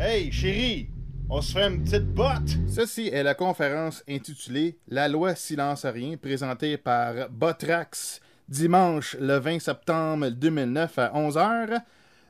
[0.00, 0.88] Hey, chérie,
[1.28, 2.56] on se fait une petite botte.
[2.68, 9.38] Ceci est la conférence intitulée La loi silence à rien, présentée par Botrax dimanche le
[9.38, 11.80] 20 septembre 2009 à 11h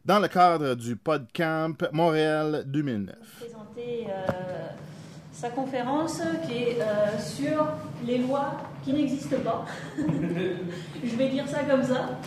[0.07, 3.14] dans le cadre du PodCamp Montréal 2009.
[3.39, 4.69] présenter euh,
[5.30, 7.69] sa conférence qui est euh, sur
[8.07, 9.66] les lois qui n'existent pas.
[9.98, 12.19] Je vais dire ça comme ça.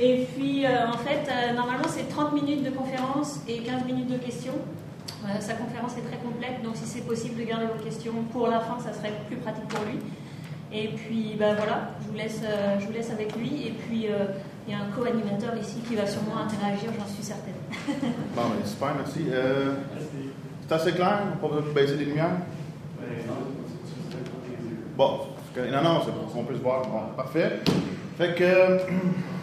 [0.00, 4.10] Et puis, euh, en fait, euh, normalement, c'est 30 minutes de conférence et 15 minutes
[4.10, 4.54] de questions.
[5.24, 8.46] Euh, sa conférence est très complète, donc si c'est possible de garder vos questions pour
[8.46, 9.98] la fin, ça serait plus pratique pour lui.
[10.72, 13.66] Et puis, ben voilà, je vous laisse, euh, je vous laisse avec lui.
[13.66, 14.26] Et puis, euh,
[14.66, 17.54] il y a un co-animateur ici qui va sûrement interagir, j'en suis certaine.
[18.36, 19.26] Bon, ben, super, merci.
[19.30, 19.74] Euh,
[20.66, 21.20] c'est assez clair?
[21.40, 22.36] Pas besoin de baisser les lumières?
[24.96, 25.74] Bon, c'est correct.
[25.74, 26.82] non, non, c'est pour qu'on puisse voir.
[26.82, 27.60] Bon, parfait.
[28.18, 28.44] Fait que,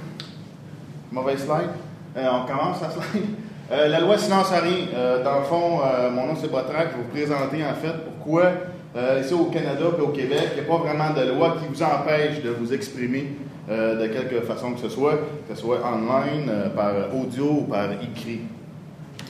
[1.11, 1.69] mauvaise slide.
[2.17, 3.25] Euh, on commence la slide.
[3.71, 4.87] Euh, la loi silence à rien.
[4.93, 5.79] Euh, dans le fond,
[6.11, 6.91] mon nom c'est Botrac.
[6.91, 8.51] Je vais vous présenter en fait pourquoi
[9.19, 11.83] ici au Canada et au Québec, il n'y a pas vraiment de loi qui vous
[11.83, 13.35] empêche de vous exprimer
[13.67, 15.15] de quelque façon que ce soit,
[15.49, 18.41] que ce soit online, par audio ou par écrit.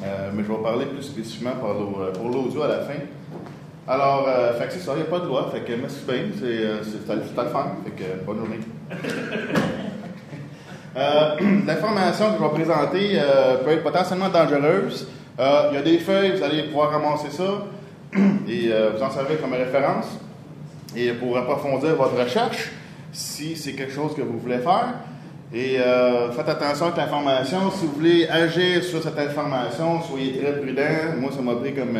[0.01, 1.53] Mais je vais parler plus spécifiquement
[2.13, 2.99] pour l'audio à la fin.
[3.87, 4.27] Alors,
[4.59, 5.49] fait que c'est ça, il n'y a pas de loi.
[5.51, 7.67] Fait que merci bien, c'est à le faire.
[7.85, 8.59] Fait que bonne journée.
[10.95, 11.35] Euh,
[11.67, 15.07] L'information que je vais présenter euh, peut être potentiellement dangereuse.
[15.39, 17.65] Euh, il y a des feuilles, vous allez pouvoir ramasser ça
[18.47, 20.05] et vous en servir comme référence.
[20.95, 22.71] Et pour approfondir votre recherche,
[23.11, 24.93] si c'est quelque chose que vous voulez faire,
[25.53, 25.77] et
[26.35, 27.69] faites attention avec l'information.
[27.71, 31.19] Si vous voulez agir sur cette information, soyez très prudent.
[31.19, 31.97] Moi, ça m'a pris comme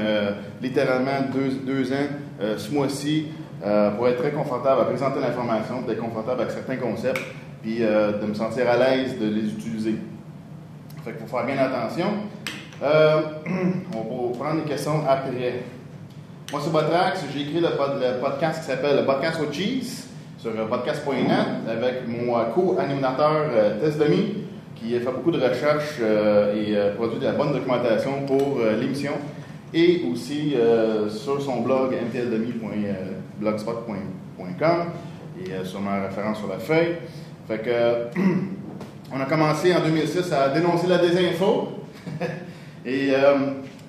[0.61, 3.27] littéralement deux, deux ans ce mois-ci
[3.97, 7.21] pour être très confortable à présenter l'information, d'être confortable avec certains concepts,
[7.65, 9.95] puis euh, de me sentir à l'aise de les utiliser.
[11.03, 12.05] Fait qu'il faut faire bien attention.
[12.83, 13.21] Euh,
[13.95, 15.63] on va prendre des questions après.
[16.51, 17.23] Moi, c'est Botrax.
[17.33, 21.67] J'ai écrit le, pod- le podcast qui s'appelle le Podcast au Cheese sur euh, podcast.net
[21.67, 23.49] avec mon co-animateur
[23.81, 24.43] Tess Demi
[24.75, 29.13] qui fait beaucoup de recherches et produit de la bonne documentation pour l'émission
[29.73, 30.53] et aussi
[31.09, 34.77] sur son blog mtldemi.blogspot.com
[35.39, 36.97] et sur ma référence sur la feuille.
[37.47, 38.19] Fait que
[39.13, 41.69] on a commencé en 2006 à dénoncer la désinfo
[42.85, 43.37] et euh,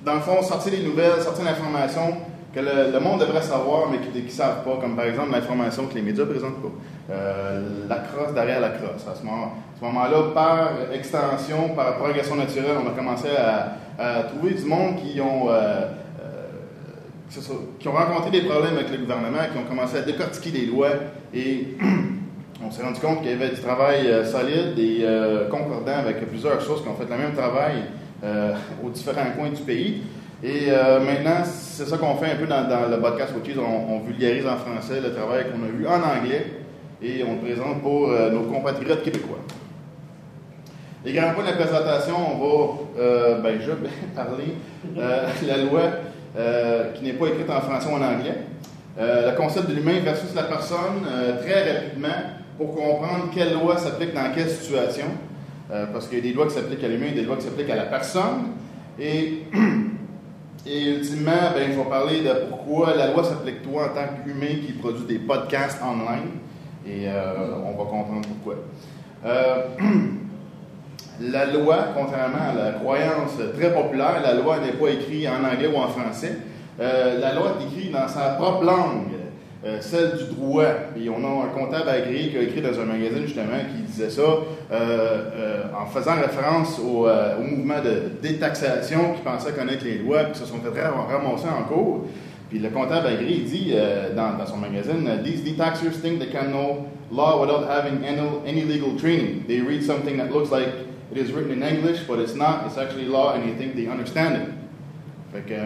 [0.05, 2.17] dans le fond sortir des nouvelles, sortir l'information
[2.57, 5.95] que le, monde devrait savoir, mais qui ne savent pas, comme par exemple l'information que
[5.95, 7.13] les médias présentent pas.
[7.13, 9.07] Euh, la crosse derrière la crosse.
[9.07, 14.97] À ce moment-là, par extension, par progression naturelle, on a commencé à, trouver du monde
[14.97, 15.87] qui ont, euh,
[16.23, 17.39] euh,
[17.79, 20.91] qui ont rencontré des problèmes avec le gouvernement, qui ont commencé à décortiquer les lois
[21.35, 21.77] et
[22.65, 26.27] on s'est rendu compte qu'il y avait du travail euh, solide et euh, concordant avec
[26.29, 27.85] plusieurs sources qui ont fait le même travail
[28.25, 30.03] euh, aux différents coins du pays.
[30.43, 33.57] Et maintenant, c'est ça qu'on fait un peu dans, le podcast Watches.
[33.57, 36.47] On, on vulgarise en français le travail qu'on a eu en anglais
[37.03, 39.39] et on le présente pour nos compatriotes québécois.
[41.07, 44.55] Les grands points de la présentation, on va, ben, je vais parler
[44.99, 45.81] euh, la loi
[46.95, 48.37] qui n'est pas écrite en français ou en anglais.
[48.99, 51.03] Le concept de l'humain versus la personne,
[51.43, 55.07] très rapidement, pour comprendre quelle loi s'applique dans quelle situation.
[55.71, 57.45] Euh, parce qu'il y a des lois qui s'appliquent à l'humain et des lois qui
[57.45, 58.53] s'appliquent à la personne.
[58.99, 59.43] Et,
[60.67, 64.63] et ultimement, ben, je vais parler de pourquoi la loi s'applique toi en tant qu'humain
[64.65, 66.31] qui produit des podcasts online.
[66.87, 68.63] Et euh, on va comprendre pourquoi.
[69.25, 69.63] Euh,
[71.21, 75.69] la loi, contrairement à la croyance très populaire, la loi n'est pas écrite en anglais
[75.69, 76.39] ou en français.
[76.79, 79.16] La loi est écrite dans sa propre langue,
[79.67, 80.65] euh, celle du droit.
[80.97, 84.11] Et on a un comptable agréé qui a écrit dans un magazine justement qui disait
[84.11, 87.09] ça euh, euh, en faisant référence au,
[87.43, 91.65] mouvement de détaxation qui pensait connaître les lois puis se sont fait ra- ramasser en
[91.65, 92.07] cours.
[92.49, 93.75] Puis le comptable agréé dit
[94.15, 99.47] dans, son magazine These detaxers think they can know law without having any, legal training.
[99.49, 100.69] They read something that looks like
[101.11, 102.67] it is written in English, but it's not.
[102.67, 104.49] It's actually law and they think they understand it.
[105.33, 105.57] Fait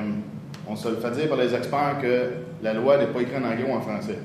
[0.71, 2.31] on se le fait dire par les experts que
[2.63, 4.19] la loi n'est pas écrite en anglais ou en français.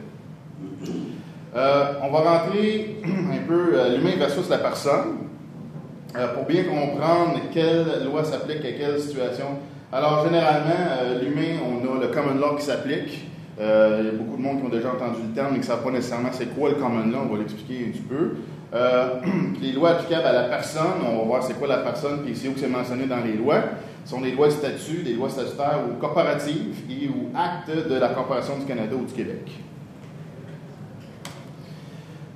[1.56, 5.16] Euh, on va rentrer un peu euh, l'humain versus la personne
[6.18, 9.46] euh, pour bien comprendre quelle loi s'applique à quelle situation.
[9.92, 13.26] Alors, généralement, euh, l'humain, on a le common law qui s'applique.
[13.58, 15.66] Il y a beaucoup de monde qui ont déjà entendu le terme, mais qui ne
[15.66, 17.20] savent pas nécessairement c'est quoi le common law.
[17.30, 18.36] On va l'expliquer un petit peu.
[19.62, 22.50] Les lois applicables à la personne, on va voir c'est quoi la personne, puis c'est
[22.50, 23.62] où que c'est mentionné dans les lois.
[24.06, 28.10] Sont des lois de statut, des lois statutaires ou corporatives et ou actes de la
[28.10, 29.52] Corporation du Canada ou du Québec.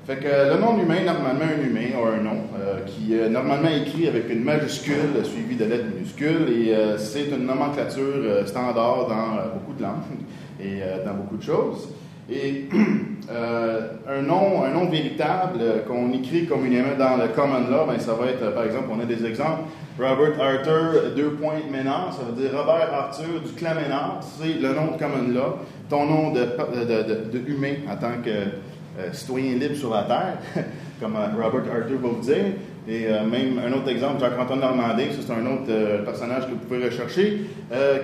[0.09, 3.69] Fait que le nom humain, normalement un humain a un nom euh, qui est normalement
[3.69, 9.07] écrit avec une majuscule suivie de lettres minuscules et euh, c'est une nomenclature euh, standard
[9.07, 10.01] dans beaucoup de langues
[10.59, 11.89] et dans beaucoup de choses.
[12.27, 12.67] Et
[13.29, 18.31] un, nom, un nom véritable qu'on écrit communément dans le common law, ben, ça va
[18.31, 19.69] être, par exemple, on a des exemples,
[19.99, 24.73] Robert Arthur, deux points Ménard, ça veut dire Robert Arthur du clan Ménard, c'est le
[24.73, 25.57] nom de common law,
[25.89, 30.37] ton nom de, de, de humain en tant que euh, citoyen libre sur la terre,
[31.01, 32.45] comme euh, Robert Arthur va vous dire.
[32.87, 36.85] Et euh, même un autre exemple, Jacques-Antoine Normandin, c'est un autre personnage que vous pouvez
[36.85, 37.41] rechercher,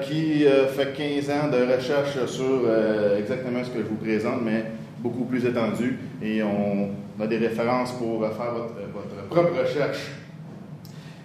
[0.04, 0.46] qui
[0.76, 2.62] fait 15 ans de recherche sur
[3.18, 4.66] exactement ce que je vous présente, mais
[5.00, 5.98] beaucoup plus étendu.
[6.22, 10.12] Et on a des références pour faire votre, propre recherche.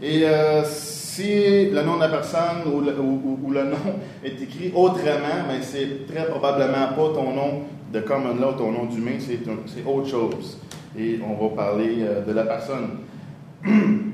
[0.02, 0.24] Et
[0.64, 3.76] si le nom de la personne ou le, nom
[4.24, 7.62] est écrit autrement, mais c'est très probablement pas ton nom
[7.92, 10.58] de common law, ton nom d'humain, c'est autre chose.
[10.96, 12.98] Et on va parler euh, de la personne.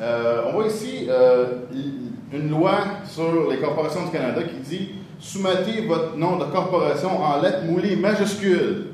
[0.00, 1.44] Euh, on voit ici euh,
[2.32, 4.88] une loi sur les corporations du Canada qui dit
[5.20, 8.86] soumettez votre nom de corporation en lettres moulées majuscules.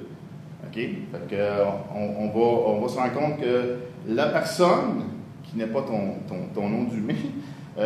[0.66, 0.74] OK?
[0.74, 1.62] Fait que,
[1.94, 3.76] on, va, on va se rendre compte que
[4.08, 5.04] la personne,
[5.50, 7.14] qui n'est pas ton, ton, ton nom d'humain,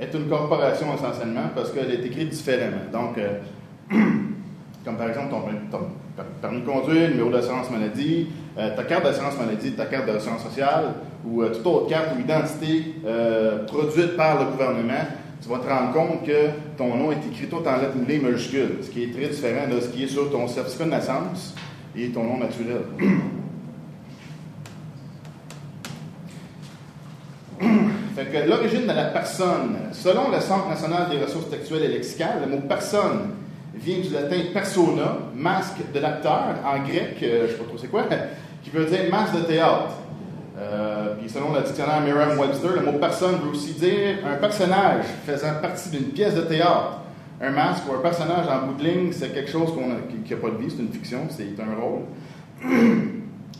[0.00, 2.84] est une corporation essentiellement parce qu'elle est écrite différemment.
[2.92, 3.18] Donc,
[4.84, 5.34] comme par exemple
[5.70, 5.80] ton,
[6.40, 10.94] permis de conduire, numéro d'assurance maladie, euh, ta carte d'assurance maladie, ta carte d'assurance sociale
[11.24, 15.06] ou euh, toute autre carte ou identité euh, produite par le gouvernement,
[15.40, 18.78] tu vas te rendre compte que ton nom est écrit tout en lettres moulées majuscules,
[18.82, 21.54] ce qui est très différent de ce qui est sur ton certificat de naissance
[21.96, 22.82] et ton nom naturel.
[28.46, 32.62] l'origine de la personne, selon le Centre national des ressources textuelles et lexicales, le mot
[32.68, 33.34] personne
[33.74, 37.78] vient du latin persona, masque de l'acteur, en grec, euh, je ne sais pas trop
[37.78, 38.04] c'est quoi,
[38.62, 39.92] qui veut dire masque de théâtre.
[40.58, 45.54] Euh, puis selon le dictionnaire Merriam-Webster, le mot personne veut aussi dire un personnage faisant
[45.62, 46.98] partie d'une pièce de théâtre.
[47.40, 50.50] Un masque ou un personnage en bout de ligne, c'est quelque chose qui n'a pas
[50.50, 52.02] de vie, c'est une fiction, c'est un rôle.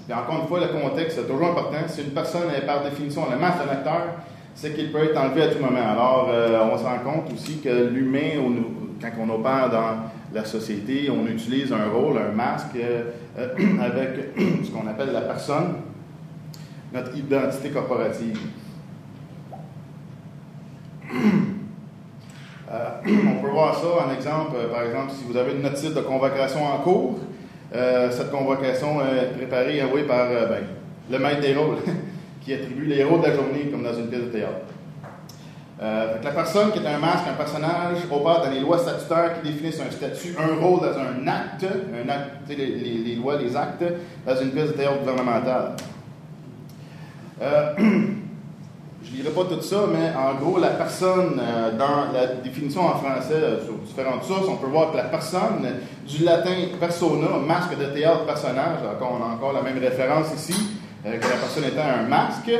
[0.08, 1.86] Et encore une fois, le contexte, c'est toujours important.
[1.86, 4.02] Si une personne est par définition le masque de l'acteur,
[4.58, 5.88] c'est qu'il peut être enlevé à tout moment.
[5.88, 8.42] Alors, euh, on se rend compte aussi que l'humain,
[9.00, 13.04] quand on opère dans la société, on utilise un rôle, un masque euh,
[13.80, 14.34] avec
[14.64, 15.74] ce qu'on appelle la personne,
[16.92, 18.38] notre identité corporative.
[22.70, 25.94] Euh, on peut voir ça en exemple, euh, par exemple, si vous avez une notice
[25.94, 27.18] de convocation en cours,
[27.72, 30.64] cette convocation est préparée et envoyée par ben,
[31.10, 31.78] le maître des rôles,
[32.40, 34.66] qui attribue les rôles de la journée comme dans une pièce de théâtre.
[35.80, 39.48] Euh, la personne qui est un masque, un personnage, opère dans les lois statutaires qui
[39.48, 43.84] définissent un statut, un rôle dans un acte, un acte les, lois, les actes,
[44.26, 45.76] dans une pièce de théâtre gouvernementale.
[47.40, 52.26] Euh, je ne lirai pas tout ça, mais en gros, la personne, euh, dans la
[52.42, 55.64] définition en français sur différentes sources, on peut voir que la personne,
[56.08, 60.77] du latin persona, masque de théâtre, personnage, encore, on a encore la même référence ici,
[61.16, 62.50] que la personne étant un masque,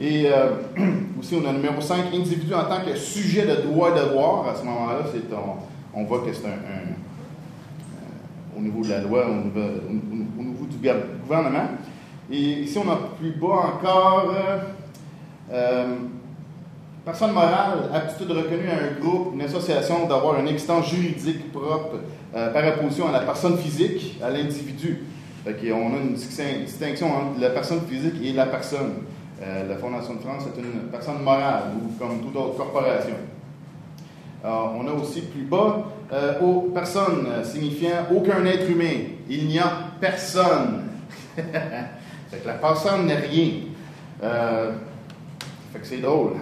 [0.00, 0.52] et euh,
[1.20, 4.48] aussi, on a numéro 5, individu en tant que sujet de droit et devoir.
[4.48, 5.00] À ce moment-là,
[5.94, 6.86] on, voit que c'est un, euh,
[8.56, 10.78] au niveau de la loi, au niveau, du
[11.22, 11.68] gouvernement.
[12.32, 14.32] Et ici, on a plus bas encore
[15.52, 15.96] euh,
[17.04, 21.98] personne morale, aptitude reconnue à un groupe, une association d'avoir une existence juridique propre
[22.32, 25.00] par opposition à la personne physique, à l'individu.
[25.46, 26.14] On a une
[26.64, 29.04] distinction entre la personne physique et la personne.
[29.42, 33.14] Euh, la Fondation de France est une personne morale ou comme toute autre corporation.
[34.44, 38.98] on a aussi plus bas euh, aux euh, signifiant aucun être humain.
[39.30, 40.82] Il n'y a personne.
[41.36, 43.52] fait que la personne n'est rien.
[45.72, 46.32] fait que c'est drôle.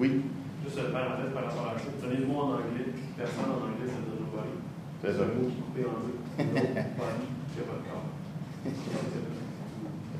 [0.00, 0.22] Oui?
[0.64, 1.74] Juste une parenthèse par rapport à.
[1.76, 2.90] Vous avez le mot en anglais.
[3.16, 4.69] Personne en anglais, c'est de nobody.
[5.02, 5.18] C'est ça.
[5.18, 6.18] Le mot qui est coupé en deux.
[6.44, 7.26] Nobody.
[7.56, 8.06] Je pas de corps.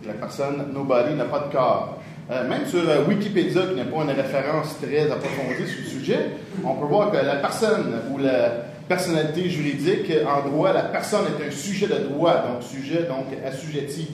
[0.07, 1.99] La personne nobody n'a pas de corps.
[2.31, 6.31] Euh, même sur euh, Wikipédia, qui n'est pas une référence très approfondie sur le sujet,
[6.65, 8.51] on peut voir que la personne ou la
[8.89, 14.13] personnalité juridique, en droit, la personne est un sujet de droit, donc sujet, donc assujetti,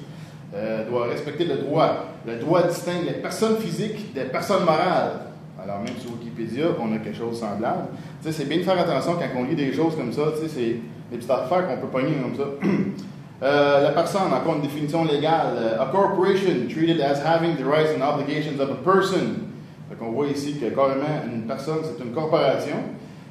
[0.55, 2.07] euh, doit respecter le droit.
[2.27, 5.13] Le droit distingue les personnes physiques des personnes morales.
[5.67, 7.89] Alors même sur Wikipédia, on a quelque chose de semblable.
[8.21, 10.81] c'est bien de faire attention quand on lit des choses comme ça, c'est des
[11.11, 12.45] petites affaires qu'on peut pogner comme ça.
[13.43, 15.59] Euh, la personne, encore une définition légale.
[15.59, 19.53] Euh, a corporation treated as having the rights and obligations of a person.
[19.91, 22.77] Donc on voit ici que carrément une personne, c'est une corporation.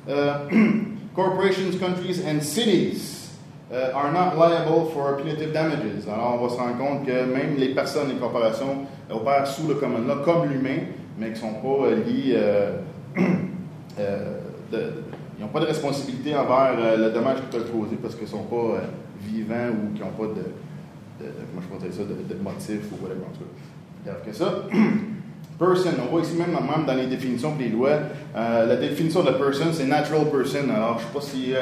[0.07, 0.35] Euh,
[1.15, 3.31] corporations, countries and cities.
[3.95, 6.07] are not liable for punitive damages.
[6.07, 9.73] Alors, on va se rendre compte que même les personnes, les corporations opèrent sous le
[9.73, 10.81] common law comme l'humain,
[11.17, 12.71] mais qui ne sont pas liés, euh,
[13.99, 14.37] euh,
[14.71, 14.93] de-
[15.37, 18.29] ils n'ont pas de responsabilité envers euh, le dommage qu'ils peuvent causer parce qu'ils ne
[18.29, 18.81] sont pas
[19.21, 20.43] vivants ou qui n'ont pas de,
[21.19, 23.43] comment je ça, de, de motif ou whatever, en tout
[24.25, 24.63] que ça.
[25.57, 26.49] Person, on voit ici même,
[26.85, 27.97] dans les définitions des lois,
[28.35, 30.69] la définition de person, c'est natural person.
[30.69, 31.53] Alors, je ne sais pas si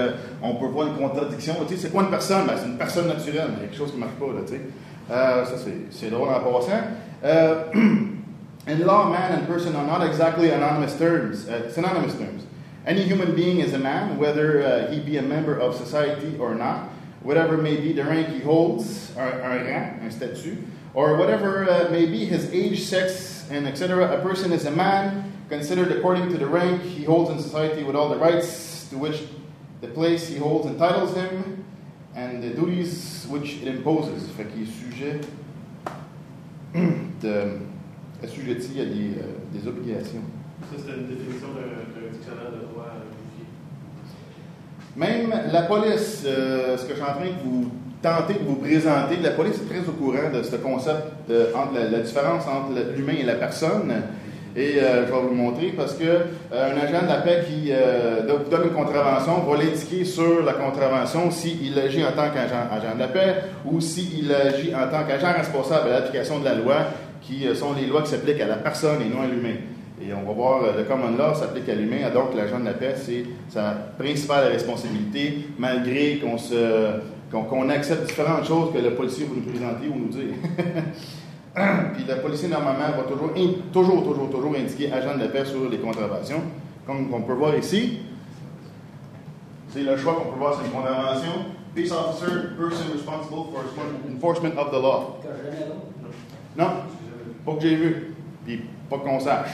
[0.42, 1.54] on peut voir une contradiction.
[1.68, 2.48] Tu sais, c'est quoi une personne?
[2.48, 3.50] Ben, c'est une personne naturelle.
[3.50, 4.62] Il y a quelque chose qui ne marche pas, là, tu sais.
[5.12, 5.52] Euh, ça,
[5.92, 6.72] c'est drôle en passant.
[8.66, 12.46] In law, man and person are not exactly anonymous terms, uh, synonymous terms.
[12.86, 16.56] Any human being is a man, whether uh, he be a member of society or
[16.56, 16.90] not,
[17.22, 20.58] whatever may be the rank he holds, un, un rang, un statut,
[20.94, 24.18] or whatever uh, may be his age, sex, and etc.
[24.18, 27.96] A person is a man, considered according to the rank he holds in society with
[27.96, 29.24] all the rights to which
[29.82, 31.66] the place he holds entitles him,
[32.16, 34.30] and the duties which it imposes.
[34.32, 35.28] Fait qu'il sujet
[37.20, 37.60] de,
[38.24, 40.22] assujetti à des, euh, des obligations.
[40.72, 43.02] Ça, c'était une définition d'un dictionnaire de droit euh.
[44.96, 48.56] Même la police, euh, ce que je suis en train de vous tenter de vous
[48.58, 52.44] présenter, la police est très au courant de ce concept, de, entre la, la différence
[52.48, 53.92] entre l'humain et la personne.
[54.56, 57.44] Et euh, je vais vous le montrer parce que euh, un agent de la paix
[57.48, 62.30] qui euh, do- donne une contravention va l'indiquer sur la contravention s'il agit en tant
[62.30, 66.46] qu'agent agent de la paix ou s'il agit en tant qu'agent responsable de l'application de
[66.46, 66.76] la loi,
[67.24, 69.56] qui euh, sont les lois qui s'appliquent à la personne et non à l'humain.
[70.02, 72.74] Et on va voir, euh, le common law s'applique à l'humain, donc l'agent de la
[72.74, 77.00] paix, c'est sa principale responsabilité, malgré qu'on se,
[77.32, 80.34] qu'on, qu'on accepte différentes choses que le policier va nous présenter ou nous dire.
[81.94, 85.46] Puis le policier, normalement, va toujours, in- toujours, toujours, toujours indiquer agent de la paix
[85.46, 86.42] sur les contraventions.
[86.86, 88.00] Comme on peut voir ici,
[89.70, 91.46] c'est le choix qu'on peut voir sur les contraventions.
[91.76, 93.64] Peace officer, person responsible for
[94.12, 95.18] enforcement of the law.
[96.56, 96.66] Non,
[97.46, 98.14] pas que j'ai vu,
[98.46, 99.50] puis pas qu'on sache.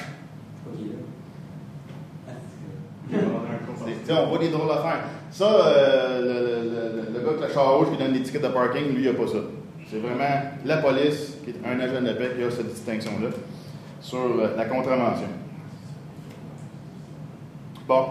[4.06, 5.00] sais, on voit des drôles d'affaires.
[5.32, 6.28] Ça, euh, le,
[6.70, 9.04] le- le- le gars avec le char rouge qui donne des tickets de parking, lui,
[9.06, 9.38] il n'a pas ça.
[9.90, 13.30] C'est vraiment la police, qui est un agent de la paix, qui a cette distinction-là
[14.02, 15.28] sur euh, la contravention.
[17.88, 18.06] Bon.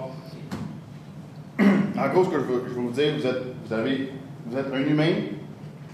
[1.98, 4.12] En gros, ce que je veux, je veux vous dire, vous êtes, vous, avez,
[4.46, 5.10] vous êtes un humain,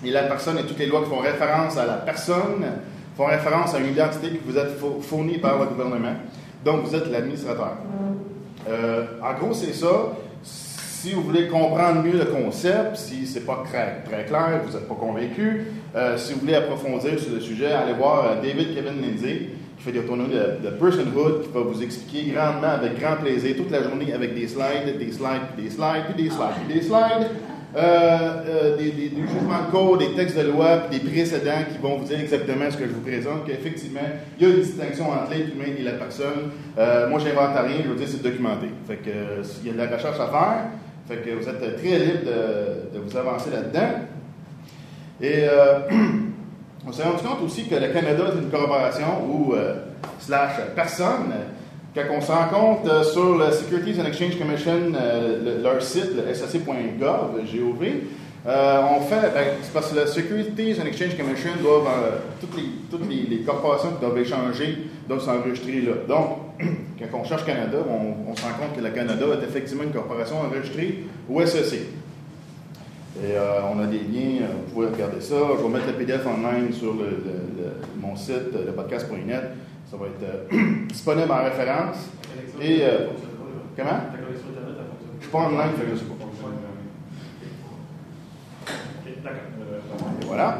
[0.04, 2.62] et la personne et toutes les lois qui font référence à la personne
[3.16, 6.14] font référence à une identité qui vous êtes fou- fournie par le gouvernement.
[6.64, 7.76] Donc, vous êtes l'administrateur.
[8.68, 10.12] Euh, en gros, c'est ça.
[10.42, 14.88] Si vous voulez comprendre mieux le concept, si c'est pas très, très clair, vous n'êtes
[14.88, 19.02] pas convaincu, euh, si vous voulez approfondir sur le sujet, allez voir euh, David Kevin
[19.02, 23.54] Lindsay, qui fait des retournées de, personhood, qui va vous expliquer grandement, avec grand plaisir,
[23.54, 26.74] toute la journée avec des slides, des slides, puis des slides, puis des slides, puis
[26.74, 27.28] des slides,
[27.76, 32.04] euh, des, des- jugements de code, des textes de loi, des précédents qui vont vous
[32.04, 34.00] dire exactement ce que je vous présente, qu'effectivement,
[34.38, 36.50] il y a une distinction entre l'être humain et la personne.
[36.78, 38.66] Euh, moi, j'invente rien, je veux dire, c'est documenté.
[38.90, 41.36] Euh, il y a de la recherche à faire.
[41.38, 44.06] Vous êtes très libre de, vous avancer là-dedans.
[45.20, 45.80] Et euh,
[46.86, 49.74] on s'est rendu compte aussi que le Canada est une corporation ou euh,
[50.20, 51.32] slash personne.
[51.94, 55.80] Quand on se rend compte euh, sur le Securities and Exchange Commission, euh, le- leur
[55.80, 57.86] site, le ssa.gov, GOV,
[58.46, 62.10] euh, on fait, ben, parce que le Securities and Exchange Commission doivent, euh,
[62.40, 65.92] toutes, les, toutes les, corporations qui doivent échanger doivent s'enregistrer là.
[66.08, 66.38] Donc,
[67.12, 70.36] quand on cherche Canada, on, se rend compte que le Canada est effectivement une corporation
[70.40, 71.74] enregistrée au SEC.
[73.22, 75.36] Et euh, on a des liens, vous pouvez regarder ça.
[75.56, 79.42] Je vais mettre le PDF en ligne sur le, le- le- mon site, le podcast.net.
[79.90, 81.96] Ça va être euh, disponible en référence.
[82.60, 83.08] Et, euh.
[83.76, 83.90] Comment?
[83.90, 86.14] La connexion Internet, elle fonctionne Je suis pas en ligne, je sais pas.
[90.20, 90.58] Et voilà.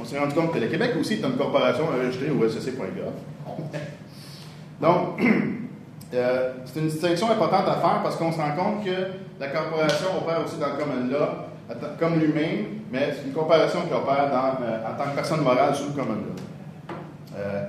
[0.00, 3.12] On s'est rendu compte que le Québec aussi est une corporation enregistrée au SEC.gov.
[4.80, 5.20] Donc,
[6.14, 8.90] euh, c'est une distinction importante à faire parce qu'on se rend compte que
[9.40, 13.94] la corporation opère aussi dans le common law, comme l'humain, mais c'est une corporation qui
[13.94, 16.34] opère dans, euh, en tant que personne morale sous le common law.
[17.36, 17.64] Euh,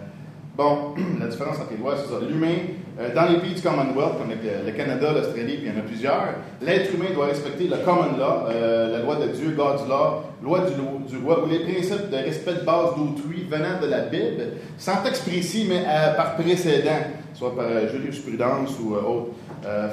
[0.58, 2.20] bon, la différence entre les lois, c'est ça.
[2.28, 2.56] L'humain,
[3.00, 5.84] euh, dans les pays du Commonwealth, comme le, Canada, l'Australie, puis il y en a
[5.84, 10.24] plusieurs, l'être humain doit respecter le common law, euh, la loi de Dieu, God's law,
[10.44, 10.74] loi du,
[11.12, 14.44] du roi, ou les principes de respect de base d'autrui venant de la Bible,
[14.78, 17.02] sans texte précis, mais euh, par précédent,
[17.34, 19.32] soit par jurisprudence ou autre.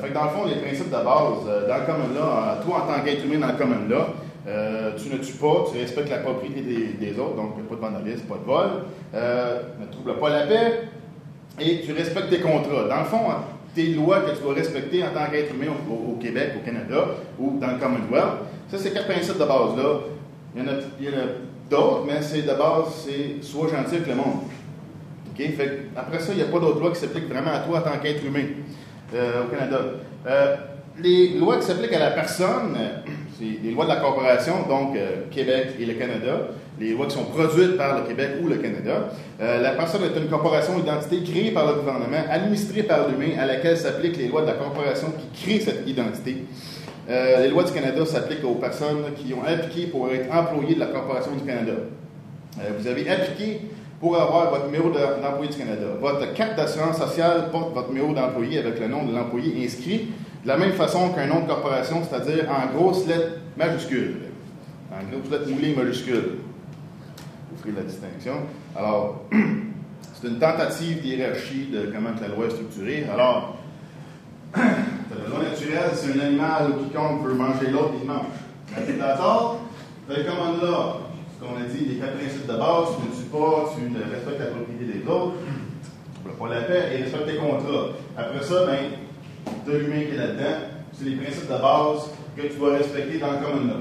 [0.02, 2.92] Fait que dans le fond, les principes de base, dans le common law, toi en
[2.92, 4.04] tant qu'être humain dans le common law,
[4.46, 8.26] euh, tu ne tues pas, tu respectes la propriété des, autres, donc pas de vandalisme,
[8.26, 8.68] pas de vol,
[9.14, 10.80] euh, ne trouble pas la paix,
[11.60, 12.88] et tu respectes tes contrats.
[12.88, 13.20] Dans le fond,
[13.74, 17.06] tes lois que tu dois respecter en tant qu'être humain au, Québec, au Canada
[17.38, 20.00] ou dans le Commonwealth, Ça, ces quatre principes de base-là,
[20.56, 21.22] il y en a,
[21.70, 24.42] d'autres, mais c'est de base, c'est sois gentil avec le monde.
[25.96, 27.98] Après ça, il n'y a pas d'autres lois qui s'appliquent vraiment à toi en tant
[27.98, 28.44] qu'être humain
[29.14, 29.78] euh, au Canada.
[31.00, 32.76] Les lois qui s'appliquent à la personne,
[33.62, 36.48] les lois de la corporation, donc euh, Québec et le Canada,
[36.80, 39.08] les lois qui sont produites par le Québec ou le Canada.
[39.40, 43.46] Euh, la personne est une corporation identité créée par le gouvernement, administrée par l'humain, à
[43.46, 46.44] laquelle s'appliquent les lois de la corporation qui crée cette identité.
[47.10, 50.80] Euh, les lois du Canada s'appliquent aux personnes qui ont appliqué pour être employés de
[50.80, 51.72] la Corporation du Canada.
[52.78, 53.60] Vous avez appliqué
[53.98, 55.86] pour avoir votre numéro de- d'employé du Canada.
[56.00, 60.08] Votre carte d'assurance sociale porte votre numéro d'employé avec le nom de l'employé inscrit
[60.42, 64.16] de la même façon qu'un nom de corporation, c'est-à-dire en grosses lettres majuscules.
[64.90, 66.38] En grosses lettres moulées majuscules.
[67.60, 68.34] Ferez la distinction.
[68.76, 69.22] Alors,
[70.14, 73.06] c'est une tentative d'hierarchie de comment la loi est structurée.
[73.12, 73.56] Alors,
[74.56, 78.98] la loi naturelle, c'est un animal ou quiconque veut manger l'autre, il mange.
[78.98, 79.60] D'accord?
[80.08, 80.96] Fait comme là,
[81.38, 84.12] ce qu'on a dit, les quatre principes de base, tu ne tues pas, tu ne
[84.12, 85.34] respectes la propriété des autres,
[86.22, 87.88] tu ne pas la paix et respecte tes contrats.
[88.16, 88.78] Après ça, ben,
[89.66, 90.58] de l'humain qui est là-dedans,
[90.92, 93.80] c'est les principes de base que tu dois respecter dans le common law.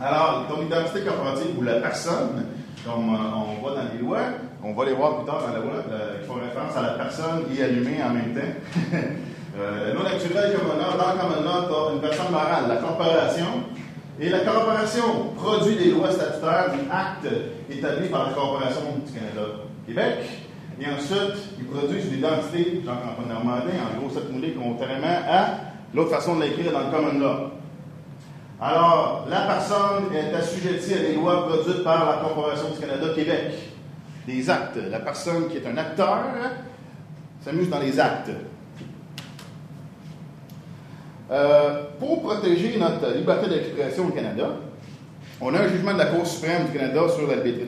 [0.00, 2.46] Alors, ton identité corporative ou la personne,
[2.84, 4.18] comme euh, on voit dans les lois,
[4.62, 6.88] on va les voir plus tard dans la loi, euh, qui font référence à la
[6.90, 8.92] personne et à l'humain en même temps.
[9.58, 12.76] euh, non naturel common law, dans le common law, tu as une personne morale, la
[12.76, 13.46] corporation.
[14.20, 17.34] Et la corporation produit des lois statutaires, des actes
[17.70, 19.48] établis par la Corporation du Canada
[19.86, 20.47] Québec.
[20.80, 25.46] Et ensuite, ils produisent l'identité, Jean-François Normandin, en gros, cette moulée contrairement à
[25.92, 27.50] l'autre façon de l'écrire dans le common law.
[28.60, 33.54] Alors, la personne est assujettie à des lois produites par la Corporation du Canada Québec.
[34.26, 34.78] Des actes.
[34.90, 36.18] La personne qui est un acteur
[37.40, 38.30] s'amuse dans les actes.
[41.30, 44.48] Euh, pour protéger notre liberté d'expression au Canada,
[45.40, 47.64] on a un jugement de la Cour suprême du Canada sur la liberté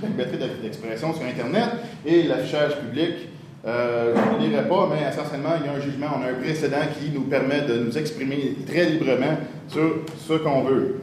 [0.00, 1.68] la liberté d'expression sur Internet
[2.06, 3.28] et l'affichage public.
[3.64, 6.30] Euh, je ne le dirai pas, mais essentiellement, il y a un jugement, on a
[6.30, 9.36] un précédent qui nous permet de nous exprimer très librement
[9.68, 10.96] sur ce qu'on veut.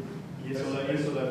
[0.46, 1.22] Il est sur la, il est sur la.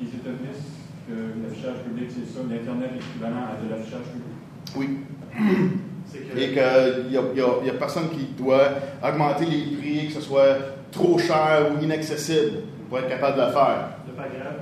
[0.00, 0.68] Ils établissent
[1.08, 4.36] que l'affichage public, c'est ça, l'Internet est équivalent à de l'affichage public.
[4.76, 4.98] Oui.
[6.12, 8.68] Que Et qu'il n'y a, a- personne qui doit
[9.02, 10.58] augmenter les prix, que ce soit
[10.92, 13.88] trop cher ou inaccessible pour être capable de le faire.
[14.06, 14.54] le paragraphe,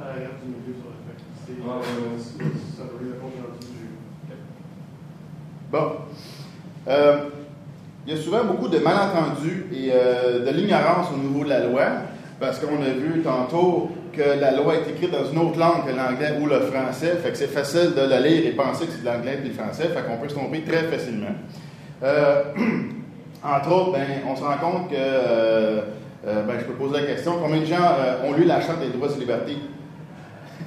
[1.64, 3.88] Ah, rendu du
[5.70, 5.92] Bon.
[6.88, 7.16] Euh,
[8.04, 11.64] il y a souvent beaucoup de malentendus et euh, de l'ignorance au niveau de la
[11.66, 11.82] loi,
[12.40, 15.94] parce qu'on a vu tantôt que la loi est écrite dans une autre langue que
[15.94, 19.02] l'anglais ou le français, fait que c'est facile de la lire et penser que c'est
[19.02, 21.34] de l'anglais et du français, fait qu'on peut se tromper très facilement.
[22.02, 22.42] Euh,
[23.44, 25.82] entre autres, ben, on se rend compte que, euh,
[26.26, 28.80] euh, ben, je peux poser la question, combien de gens euh, ont lu la Charte
[28.80, 29.58] des droits et libertés?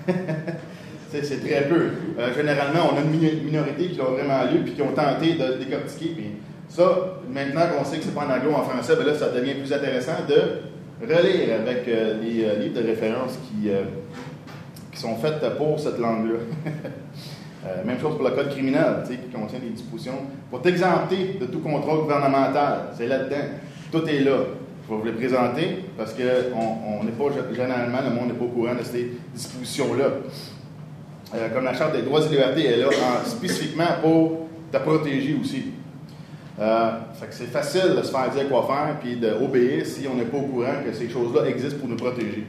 [1.11, 1.89] C'est très peu.
[2.19, 5.63] Euh, généralement, on a une minorité qui l'ont vraiment lu puis qui ont tenté de
[5.63, 6.13] décortiquer.
[6.15, 6.31] Puis
[6.67, 9.29] ça, maintenant qu'on sait que c'est pas en anglais ou en français, ben là, ça
[9.29, 13.69] devient plus intéressant de relire avec euh, les euh, livres de référence qui,
[14.91, 16.39] qui sont faits pour cette langue-là.
[17.85, 20.19] Même chose pour le code criminel, qui contient des dispositions
[20.51, 22.89] pour t'exempter de tout contrôle gouvernemental.
[22.95, 23.43] C'est là-dedans.
[23.91, 24.37] Tout est là.
[24.87, 28.45] Je vais vous les présenter parce qu'on on n'est pas, généralement, le monde n'est pas
[28.45, 30.05] au courant de ces dispositions-là.
[31.35, 35.35] Euh, comme la Charte des droits et libertés est là en- spécifiquement pour te protéger
[35.41, 35.65] aussi.
[36.59, 36.91] Euh,
[37.31, 40.43] c'est facile de se faire dire quoi faire puis d'obéir si on n'est pas au
[40.43, 42.45] courant que ces choses-là existent pour nous protéger.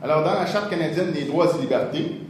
[0.00, 2.20] Alors, dans la Charte canadienne des droits et libertés,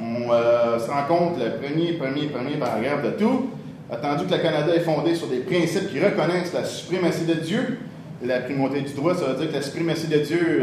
[0.00, 3.50] on euh, se rend compte, le premier, premier, premier paragraphe de tout,
[3.92, 7.78] attendu que le Canada est fondé sur des principes qui reconnaissent la suprématie de Dieu,
[8.24, 10.62] la primauté du droit, ça veut dire que la suprématie de Dieu,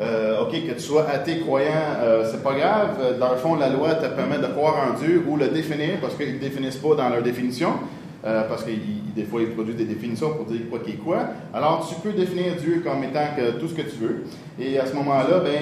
[0.00, 2.96] euh, OK, que tu sois athée, croyant, euh, c'est pas grave.
[3.00, 6.00] Euh, Dans le fond, la loi te permet de croire en Dieu ou le définir,
[6.00, 7.72] parce qu'ils ne définissent pas dans leur définition,
[8.24, 8.70] euh, parce que
[9.14, 11.18] des fois, ils produisent des définitions pour dire quoi qui est quoi.
[11.52, 14.24] Alors, tu peux définir Dieu comme étant que tout ce que tu veux.
[14.58, 15.60] Et à ce moment-là, ben,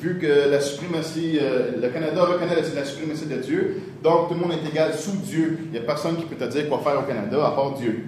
[0.00, 1.38] vu que la suprématie,
[1.80, 5.16] le Canada reconnaît la, la suprématie de Dieu, donc tout le monde est égal sous
[5.18, 5.58] Dieu.
[5.66, 8.06] Il n'y a personne qui peut te dire quoi faire au Canada à part Dieu.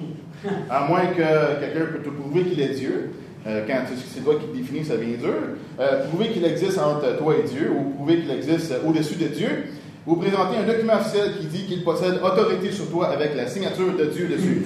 [0.68, 3.12] À moins que quelqu'un peut te prouver qu'il est Dieu.
[3.46, 5.34] Euh, quand c'est toi qui définis, ça devient dur.
[5.78, 9.28] Euh, prouver qu'il existe entre toi et Dieu, ou prouver qu'il existe euh, au-dessus de
[9.28, 9.66] Dieu.
[10.06, 13.96] Vous présentez un document officiel qui dit qu'il possède autorité sur toi avec la signature
[13.96, 14.64] de Dieu dessus.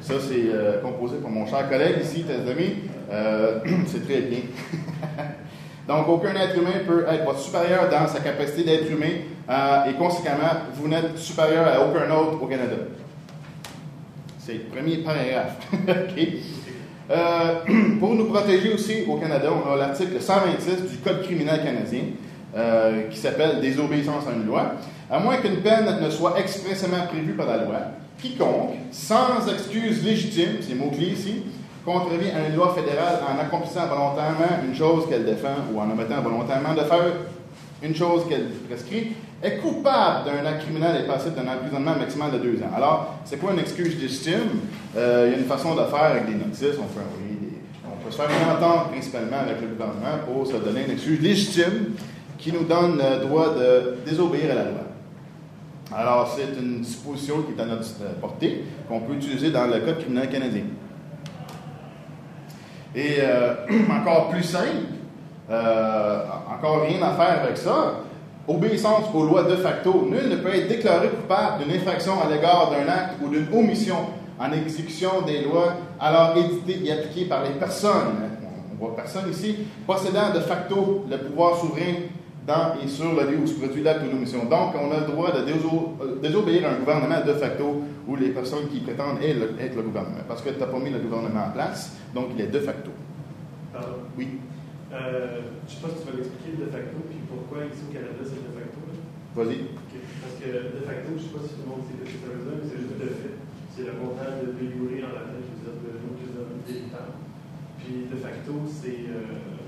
[0.00, 2.76] Ça, c'est euh, composé par mon cher collègue ici, tes amis.
[3.88, 4.38] C'est très bien.
[5.88, 10.86] Donc, aucun être humain peut être supérieur dans sa capacité d'être humain, et conséquemment, vous
[10.86, 12.76] n'êtes supérieur à aucun autre au Canada.
[14.38, 15.56] C'est le premier paragraphe.
[15.72, 16.28] OK?
[17.10, 17.54] Euh,
[18.00, 22.02] pour nous protéger aussi au Canada, on a l'article 126 du Code criminel canadien
[22.56, 24.74] euh, qui s'appelle Désobéissance à une loi.
[25.10, 27.78] À moins qu'une peine ne soit expressément prévue par la loi,
[28.22, 31.42] quiconque, sans excuse légitime, c'est mot-clé ici,
[31.84, 36.20] contrevient à une loi fédérale en accomplissant volontairement une chose qu'elle défend ou en omettant
[36.20, 37.12] volontairement de faire
[37.82, 42.38] une chose qu'elle prescrit, est coupable d'un acte criminel et passible d'un emprisonnement maximal de
[42.38, 42.70] deux ans.
[42.76, 44.60] Alors, c'est quoi une excuse légitime?
[44.96, 46.76] Euh, il y a une façon de faire avec des notices.
[46.78, 50.84] On des- on peut se faire une entente principalement avec le gouvernement pour se donner
[50.84, 51.94] une excuse légitime
[52.36, 54.80] qui nous donne le droit de désobéir à la loi.
[55.96, 59.80] Alors, c'est une disposition qui est à notre euh, portée, qu'on peut utiliser dans le
[59.80, 60.64] Code criminel canadien.
[62.94, 63.54] Et euh,
[63.90, 64.66] encore plus simple,
[65.48, 67.94] encore rien à faire avec ça.
[68.54, 70.08] Obéissance aux lois de facto.
[70.10, 73.96] Nul ne peut être déclaré coupable d'une infraction à l'égard d'un acte ou d'une omission
[74.38, 78.16] en exécution des lois alors éditées et appliquées par les personnes.
[78.72, 81.94] On voit personne ici, possédant de facto le pouvoir souverain
[82.46, 84.40] dans et sur le lieu où se produit l'acte ou l'omission.
[84.46, 88.16] Donc, on a le droit de déso- euh, désobéir à un gouvernement de facto ou
[88.16, 90.24] les personnes qui prétendent être le, être le gouvernement.
[90.26, 92.90] Parce que tu n'as pas mis le gouvernement en place, donc il est de facto.
[93.72, 93.88] Pardon.
[94.16, 94.26] Oui,
[94.90, 98.26] Euh, je sais pas si tu vas l'expliquer de facto, puis pourquoi ici au Canada
[98.26, 98.78] c'est de facto.
[99.38, 99.70] vas-y.
[100.18, 102.26] Parce que de facto, je sais pas si tout le monde sait ce que ça
[102.26, 103.36] veut dire, mais c'est juste de fait.
[103.70, 106.50] C'est le contraire de délivré en latin, qui veut dire de nous, qui veut dire
[106.66, 107.14] véritable.
[107.78, 109.62] Puis de facto, c'est euh,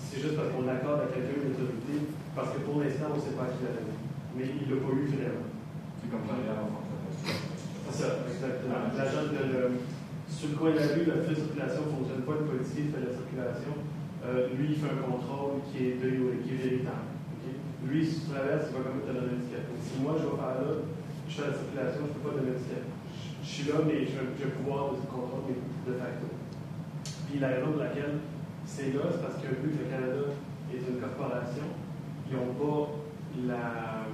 [0.00, 3.24] c'est juste parce qu'on accorde à quelqu'un une autorité, parce que pour l'instant, on ne
[3.24, 4.00] sait pas à qui la donner.
[4.32, 5.48] Mais il ne l'a pas eu vraiment.
[6.00, 7.00] C'est comme ça, regarde, en fait.
[7.20, 8.92] C'est ça, exactement.
[8.96, 9.60] L'agent de le,
[10.32, 13.72] sur le coin de la rue, circulation ne fonctionne pas, le policier fait la circulation.
[14.22, 16.08] Euh, lui, il fait un contrôle qui est, de,
[16.46, 17.10] qui est véritable.
[17.82, 19.66] Lui, si tu traverses, il va quand même te donner un étiquette.
[19.66, 20.72] Donc, si moi, je vais faire là,
[21.26, 22.86] je fais la circulation, je ne peux pas donner un étiquette.
[22.86, 26.30] Je, je suis là, mais j'ai j'ai le pouvoir de contrôle de facto.
[27.26, 28.22] Puis la raison pour laquelle
[28.64, 30.38] c'est là, c'est parce que vu que le Canada
[30.70, 31.66] est une corporation,
[32.30, 33.02] ils n'ont pas
[33.48, 34.06] la.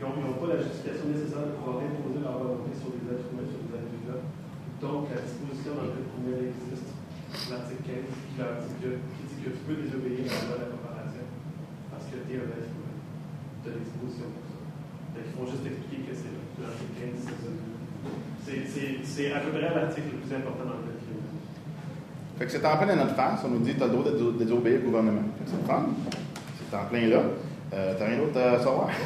[0.00, 3.44] Ils n'ont pas la justification nécessaire de pouvoir imposer leur volonté sur des êtres humains,
[3.44, 4.24] sur des individus.
[4.80, 6.88] Donc, la disposition dans le code criminel existe,
[7.52, 11.24] l'article 15, qui, qui que tu peux désobéir à la loi de la corporation
[11.90, 12.62] parce que humain.
[13.62, 14.58] Tu as des dispositions pour ça.
[15.12, 16.34] Fait qu'ils font juste expliquer que c'est.
[16.60, 17.28] L'article 15,
[19.04, 20.98] c'est à peu près l'article le plus important dans le code.
[22.38, 23.40] Fait que c'est en plein dans notre face.
[23.44, 25.22] On nous dit tu as le droit de dés- désobéir au gouvernement.
[25.46, 25.86] C'est fun.
[26.70, 27.20] C'est en plein là.
[27.72, 28.88] Euh, T'as rien d'autre à savoir?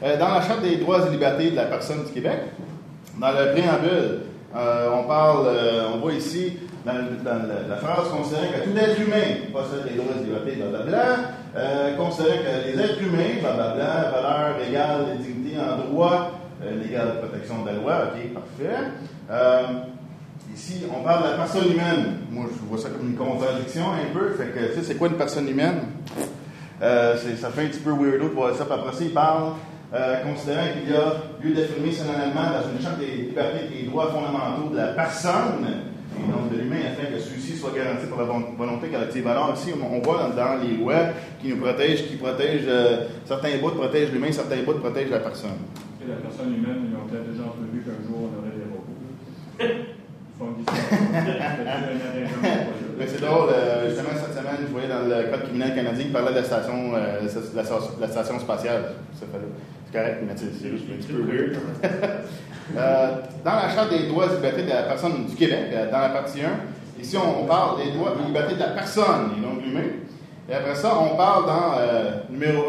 [0.00, 2.38] Euh, dans la Charte des droits et libertés de la personne du Québec,
[3.20, 4.20] dans le préambule,
[4.56, 6.54] euh, on parle, euh, on voit ici,
[6.86, 11.04] dans, le- la phrase considérant que tout être humain possède les droits et libertés, blablabla,
[11.56, 16.30] euh, considérant que les êtres humains, blablabla, valeur égale, dignité en droit,
[16.64, 18.76] euh, l'égale protection de la loi, ok, parfait.
[20.54, 22.16] Ici, on parle de la personne humaine.
[22.30, 24.30] Moi, je vois ça comme une contradiction un peu.
[24.32, 25.80] Fait que, tu sais, c'est quoi une personne humaine?
[26.80, 28.64] Ça fait un petit peu weirdo de voir ça.
[28.64, 29.52] Puis après ça, il parle,
[29.94, 33.86] euh, considérant qu'il y a lieu d'affirmer solennellement dans une charte des libertés et des
[33.88, 35.64] droits fondamentaux de la personne,
[36.18, 39.26] et donc de l'humain, afin que celui-ci soit garanti par la volonté collective.
[39.28, 43.56] Alors ici, on on voit dans, les lois qui nous protègent, qui protègent, euh, certains
[43.60, 45.58] bouts protègent l'humain, certains bouts protègent la personne.
[46.04, 48.84] Et la personne humaine, ils ont peut-être déjà entrevu qu'un jour on aurait des robots.
[52.98, 56.10] Mais c'est drôle, euh, justement, cette semaine, je voyais dans le Code criminel canadien qui
[56.10, 57.20] parlait de la station, euh,
[57.54, 57.68] la, la-
[58.00, 58.82] la station spatiale.
[59.18, 59.26] Ça.
[59.90, 61.56] C'est correct, mais c'est juste un petit peu weird.
[62.76, 66.00] Euh, dans la Charte des droits et libertés de la personne du Québec, euh, dans
[66.00, 69.54] la partie 1, ici, on, parle des droits et libertés de la personne et non
[69.54, 69.88] de l'humain.
[70.50, 72.64] Et après ça, on parle dans euh, numéro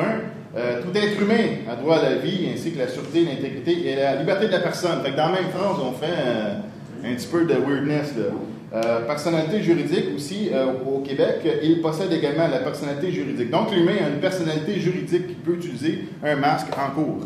[0.55, 3.97] 1, tout être humain a droit à la vie, ainsi que la sûreté, l'intégrité et
[3.97, 5.01] la liberté de la personne.
[5.03, 8.15] Fait que dans la même phrase, on fait un petit peu de weirdness.
[8.15, 8.23] Là.
[8.71, 13.49] Euh, personnalité juridique aussi, euh, au Québec, il possède également la personnalité juridique.
[13.49, 17.21] Donc, l'humain a une personnalité juridique qui peut utiliser un masque en cours.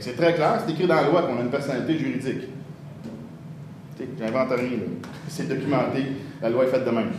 [0.00, 2.48] C'est très clair, c'est écrit dans la loi qu'on a une personnalité juridique.
[4.20, 4.68] J'invente rien.
[5.28, 6.02] C'est documenté,
[6.42, 7.10] la loi est faite de même.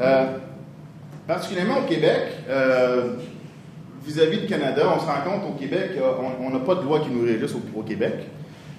[0.00, 0.24] Euh,
[1.28, 2.22] particulièrement au Québec,
[4.04, 5.90] vis-à-vis du Canada, on se rend compte au Québec,
[6.42, 8.14] on- n'a pas de loi qui nous régisse au Québec.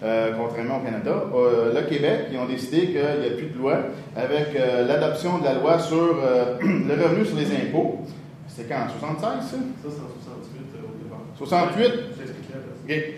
[0.03, 1.11] Euh, contrairement au Canada.
[1.35, 3.77] Euh, le Québec, ils ont décidé qu'il n'y a plus de loi
[4.15, 6.15] avec euh, l'adoption de la loi sur
[6.61, 7.99] le revenu sur les impôts.
[8.47, 9.39] C'était quand, en 76, ça?
[9.41, 11.19] Ça, c'est en 68 euh, au départ.
[11.37, 11.77] 68?
[12.17, 12.95] J'expliquerai après ça.
[12.97, 13.13] OK.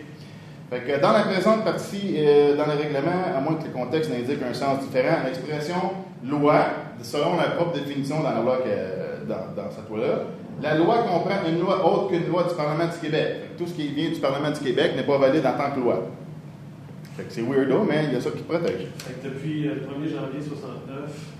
[0.69, 2.15] Fait que dans la présente partie,
[2.57, 5.75] dans le règlement, à moins que le contexte n'indique un sens différent, l'expression
[6.23, 6.65] loi,
[7.01, 10.23] selon la propre définition dans la loi que- dans, dans cette loi-là,
[10.63, 13.55] la loi comprend une loi autre qu'une loi du Parlement du Québec.
[13.57, 16.05] Tout ce qui vient du Parlement du Québec n'est pas valide en tant que loi.
[17.15, 18.87] Fait que c'est weirdo, mais il y a ça qui protège.
[18.97, 21.33] Fait que depuis euh, le 1er janvier 69,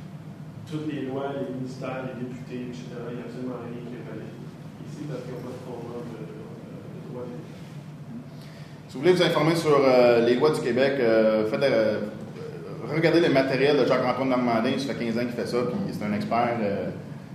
[0.70, 4.06] toutes les lois, les ministères, les députés, etc., il n'y a absolument rien qui est
[4.10, 4.34] valide
[4.90, 7.26] ici parce qu'ils n'ont pas de fondement de, droit.
[8.88, 12.00] Si vous voulez vous informer sur euh, les lois du Québec, euh, faites, euh,
[12.90, 16.06] regardez le matériel de Jacques-Antoine Normandin, ça fait 15 ans qu'il fait ça, puis c'est
[16.06, 16.58] un expert,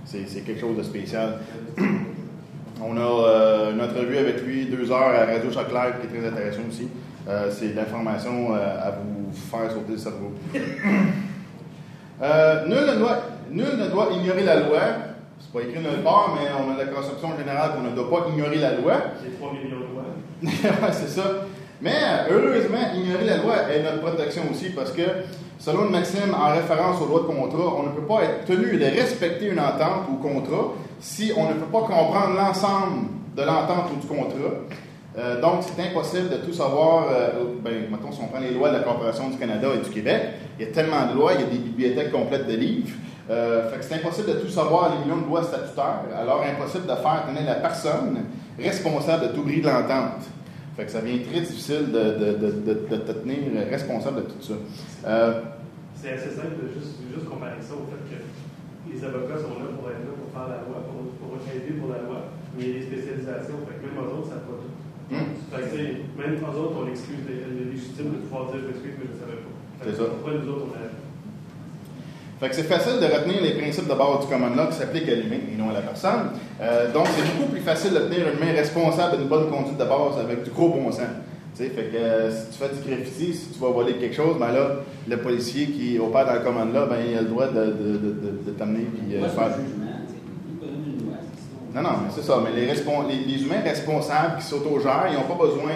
[0.05, 1.39] c'est quelque chose de spécial.
[2.81, 6.27] On a une entrevue avec lui, deux heures à Radio Choc Live, qui est très
[6.29, 6.87] intéressant aussi.
[7.29, 10.31] Euh, c'est de l'information euh, à vous faire sauter le cerveau.
[12.21, 13.17] Euh, nul, ne doit,
[13.49, 14.79] nul ne doit ignorer la loi.
[15.39, 18.27] C'est pas écrit nulle part, mais on a la conception générale qu'on ne doit pas
[18.27, 18.95] ignorer la loi.
[19.23, 20.03] J'ai 3 millions de lois.
[20.43, 21.23] Ouais, c'est ça.
[21.81, 21.93] Mais
[22.29, 25.01] heureusement, ignorer la loi est notre protection aussi parce que,
[25.59, 28.75] selon une maxime en référence aux lois de contrat, on ne peut pas être tenu
[28.75, 33.91] de respecter une entente ou contrat si on ne peut pas comprendre l'ensemble de l'entente
[33.95, 34.59] ou du contrat.
[35.19, 37.07] Euh, donc, c'est impossible de tout savoir.
[37.11, 39.89] Euh, ben, mettons, si on prend les lois de la Corporation du Canada et du
[39.89, 40.21] Québec,
[40.57, 42.95] il y a tellement de lois, il y a des bibliothèques complètes de livres.
[43.29, 46.05] Euh, fait que c'est impossible de tout savoir les millions de lois statutaires.
[46.17, 48.17] Alors, impossible de faire tenir la personne
[48.57, 50.23] responsable de tout bris de l'entente.
[50.77, 53.37] Fait que ça devient très difficile de, te tenir
[53.69, 54.53] responsable de tout ça.
[55.93, 58.23] C'est assez simple de juste, comparer ça au fait que
[58.87, 61.91] les avocats sont là pour être là pour faire la loi, pour, pour aider pour
[61.91, 63.59] la loi, mais il y a des spécialisations.
[63.67, 64.58] Fait que même eux autres, ça ne
[65.11, 69.19] même eux autres, on l'excuse lé- légitime de pouvoir dire je m'excuse, mais je ne
[69.19, 69.53] savais pas.
[69.79, 70.09] Fait que C'est ça.
[70.09, 70.89] Pourquoi nous autres, on a.
[72.39, 75.09] Fait que c'est facile de retenir les principes de base du common law qui s'appliquent
[75.09, 76.31] à l'humain et non à la personne.
[76.61, 79.83] Euh, donc, c'est beaucoup plus facile de tenir une main responsable d'une bonne conduite de
[79.83, 81.01] base avec du gros bon sens.
[81.57, 84.15] Tu sais, fait que euh, si tu fais du graffiti, si tu vas voler quelque
[84.15, 84.69] chose, ben là,
[85.09, 87.97] le policier qui opère dans le common law, ben il a le droit de, de,
[87.97, 89.43] de, de- de t'amener puis euh, faire.
[89.43, 90.19] un jugement, tu sais.
[90.47, 91.58] Il peut donner une loi, c'est ça.
[91.73, 92.39] Non, non, mais c'est ça.
[92.43, 95.71] Mais les, respon- les, les humains responsables qui s'autogèrent, ils n'ont pas besoin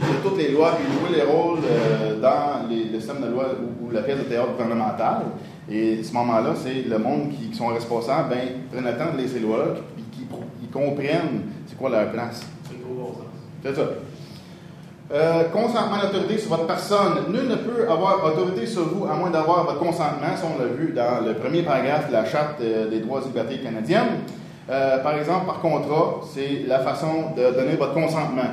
[0.00, 3.44] de toutes les lois puis jouer les rôles euh, dans les, le système de loi
[3.60, 5.22] ou, ou la pièce de théâtre gouvernementale.
[5.70, 8.38] Et à ce moment-là, c'est le monde qui, qui sont responsables, ben,
[8.72, 10.26] prennent le temps de laisser ces lois-là puis qui,
[10.60, 12.42] qui comprennent c'est quoi leur place.
[13.62, 13.82] C'est ça.
[15.12, 17.30] Euh, consentement d'autorité sur votre personne.
[17.30, 20.34] Nul ne peut avoir autorité sur vous à moins d'avoir votre consentement.
[20.36, 23.26] Ça, on l'a vu dans le premier paragraphe de la Charte euh, des droits et
[23.26, 24.18] libertés canadiennes.
[24.68, 28.50] Euh, par exemple, par contrat, c'est la façon de donner votre consentement.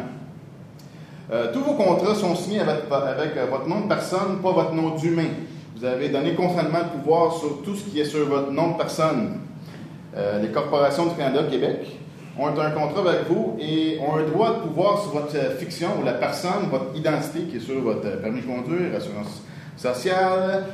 [1.31, 4.95] Euh, tous vos contrats sont signés avec, euh, votre nom de personne, pas votre nom
[4.95, 5.29] d'humain.
[5.75, 8.77] Vous avez donné consentement de pouvoir sur tout ce qui est sur votre nom de
[8.77, 9.39] personne.
[10.43, 11.99] Les corporations du Canada, Québec,
[12.37, 16.05] ont un contrat avec vous et ont un droit de pouvoir sur votre fiction ou
[16.05, 19.41] la personne, votre identité qui est sur votre permis de conduire, assurance
[19.75, 20.65] sociale.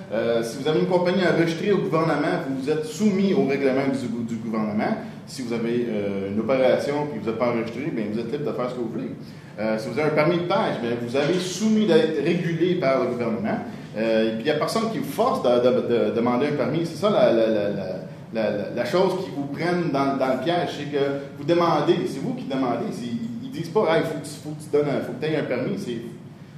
[0.43, 3.87] Si vous avez une compagnie enregistrée au gouvernement, vous êtes soumis au règlement
[4.27, 4.97] du gouvernement.
[5.29, 8.31] Si vous avez euh, une opération et que vous n'êtes pas enregistré, bien, vous êtes
[8.31, 9.11] libre de faire ce que vous voulez.
[9.59, 13.01] Euh, si vous avez un permis de pêche, bien, vous avez soumis d'être régulé par
[13.03, 13.59] le gouvernement.
[13.97, 16.53] Euh, et puis, il n'y a personne qui vous force de, de- de demander un
[16.55, 16.85] permis.
[16.85, 21.03] C'est ça la, chose qui vous prenne dans, dans le piège, c'est que
[21.37, 22.85] vous demandez, c'est vous qui demandez.
[23.01, 25.37] Ils, ils disent pas, il faut, faut que tu donnes un- faut que tu aies
[25.37, 25.77] un permis.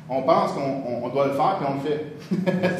[0.09, 2.05] On pense qu'on on- on doit le faire, puis on le fait.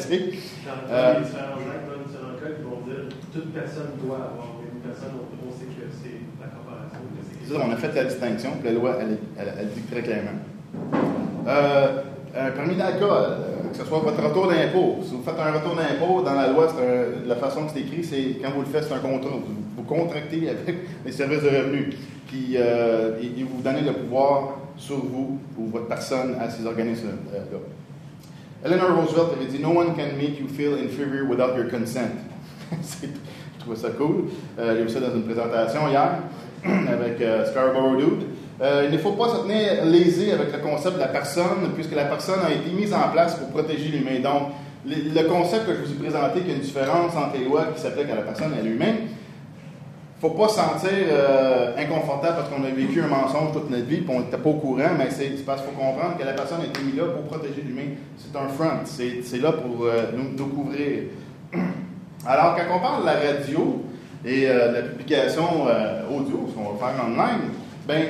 [0.90, 6.20] Euh, les vont dire toute personne doit avoir, une personne, on, on sait que c'est
[6.40, 9.82] la corporation, que c'est C'est on a fait la distinction, puis la loi, elle, dit
[9.90, 10.30] très clairement.
[11.46, 12.02] Euh,
[12.36, 14.98] un permis d'alcool, euh, que ce soit votre retour d'impôt.
[15.02, 18.04] Si vous faites un retour d'impôt, dans la loi, un- la façon que c'est écrit,
[18.04, 19.30] c'est quand vous le faites, c'est un contrat.
[19.76, 21.94] Vous, contractez avec les services de revenus.
[22.28, 27.40] Puis, euh, ils vous donnent le pouvoir sur vous ou votre personne à ces organismes-là.
[28.64, 32.12] Eleanor Roosevelt avait dit No one can make you feel inferior without your consent.
[32.72, 34.24] Je trouvais ça cool.
[34.58, 36.18] Euh, J'ai vu ça dans une présentation hier
[36.88, 38.26] avec euh, Scarborough Dude.
[38.60, 41.94] Euh, il ne faut pas se tenir lésé avec le concept de la personne, puisque
[41.94, 44.20] la personne a été mise en place pour protéger l'humain.
[44.22, 44.52] Donc,
[44.86, 47.66] le, concept que je vous ai présenté, qu'il y a une différence entre les lois
[47.74, 48.94] qui s'appliquent à la personne et à l'humain,
[50.20, 53.96] faut pas se sentir euh, inconfortable parce qu'on a vécu un mensonge toute notre vie
[53.96, 56.60] et on n'était pas au courant, mais c'est parce qu'il faut comprendre que la personne
[56.60, 57.96] a été mise là pour protéger l'humain.
[58.16, 59.84] C'est un front, c'est là pour
[60.16, 61.04] nous, nous couvrir.
[62.26, 63.82] Alors, quand on parle de la radio
[64.24, 67.50] et euh, de la publication euh, audio, ce qu'on va faire online,
[67.86, 68.02] ben,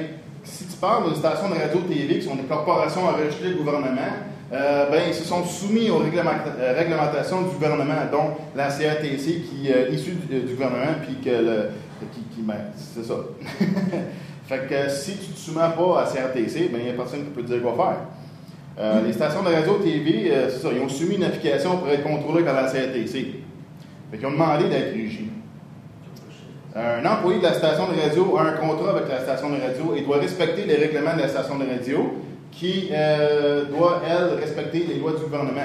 [0.45, 4.13] si tu parles d'une station de radio-TV qui sont des corporations enregistrées du gouvernement,
[4.53, 9.69] euh, ben, ils se sont soumis aux euh, réglementations du gouvernement, dont la CRTC qui
[9.69, 11.69] est issue du, du gouvernement, puis que le.
[12.13, 13.15] Qui, qui- ben, c'est ça.
[14.49, 17.21] fait que si tu ne te soumets pas à CRTC, ben, il n'y a personne
[17.21, 17.97] qui peut te dire quoi faire.
[18.81, 22.03] Euh, Les stations de radio-TV, euh, c'est ça, ils ont soumis une application pour être
[22.03, 23.35] contrôlées par la CRTC.
[24.11, 25.29] Fait qu'ils ont demandé d'être régis.
[26.75, 29.95] Un employé de la station de radio a un contrat avec la station de radio
[29.95, 32.15] et doit respecter les règlements de la station de radio.
[32.51, 35.61] qui euh, doit, elle, respecter les lois du gouvernement.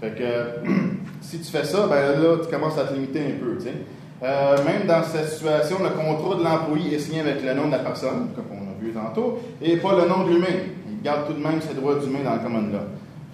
[0.00, 0.68] Fait que
[1.20, 3.56] si tu fais ça, ben là, tu commences à te limiter un peu.
[3.56, 3.74] tu sais.
[4.22, 7.72] Euh, même dans cette situation, le contrat de l'employé est signé avec le nom de
[7.72, 10.46] la personne, comme on a vu tantôt, et pas le nom de l'humain.
[10.88, 12.80] Il garde tout de même ses droits d'humain dans le common law.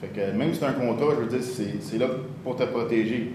[0.00, 1.42] Fait que même si c'est un contrat, je veux dire,
[1.81, 2.07] c'est, là
[2.42, 3.33] pour te protéger.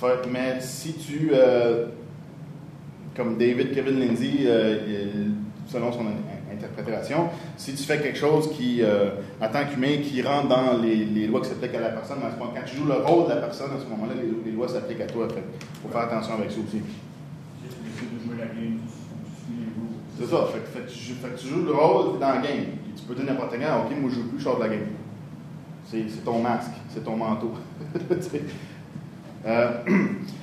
[0.00, 1.86] Fait- mais si tu, euh,
[3.16, 5.32] comme David Kevin Lindsay, euh, il-
[5.70, 10.22] selon son in- interprétation, si tu fais quelque chose qui, euh, en tant qu'humain, qui
[10.22, 12.86] rentre dans les, lois qui s'appliquent à la personne, à ce moment, quand tu joues
[12.86, 15.28] le rôle de la personne, à ce moment-là, les, lois s'appliquent à toi.
[15.28, 15.42] Fait
[15.82, 16.82] faut faire attention avec ça aussi.
[20.18, 20.46] C'est ça.
[20.52, 22.64] Fait, fait tu, fait tu joues le rôle dans la game.
[22.96, 24.86] Tu peux dire n'importe quand, OK, moi je joue plus, je sors de la game.
[25.86, 27.52] C'est ton masque, c'est ton manteau.
[29.44, 29.72] Euh,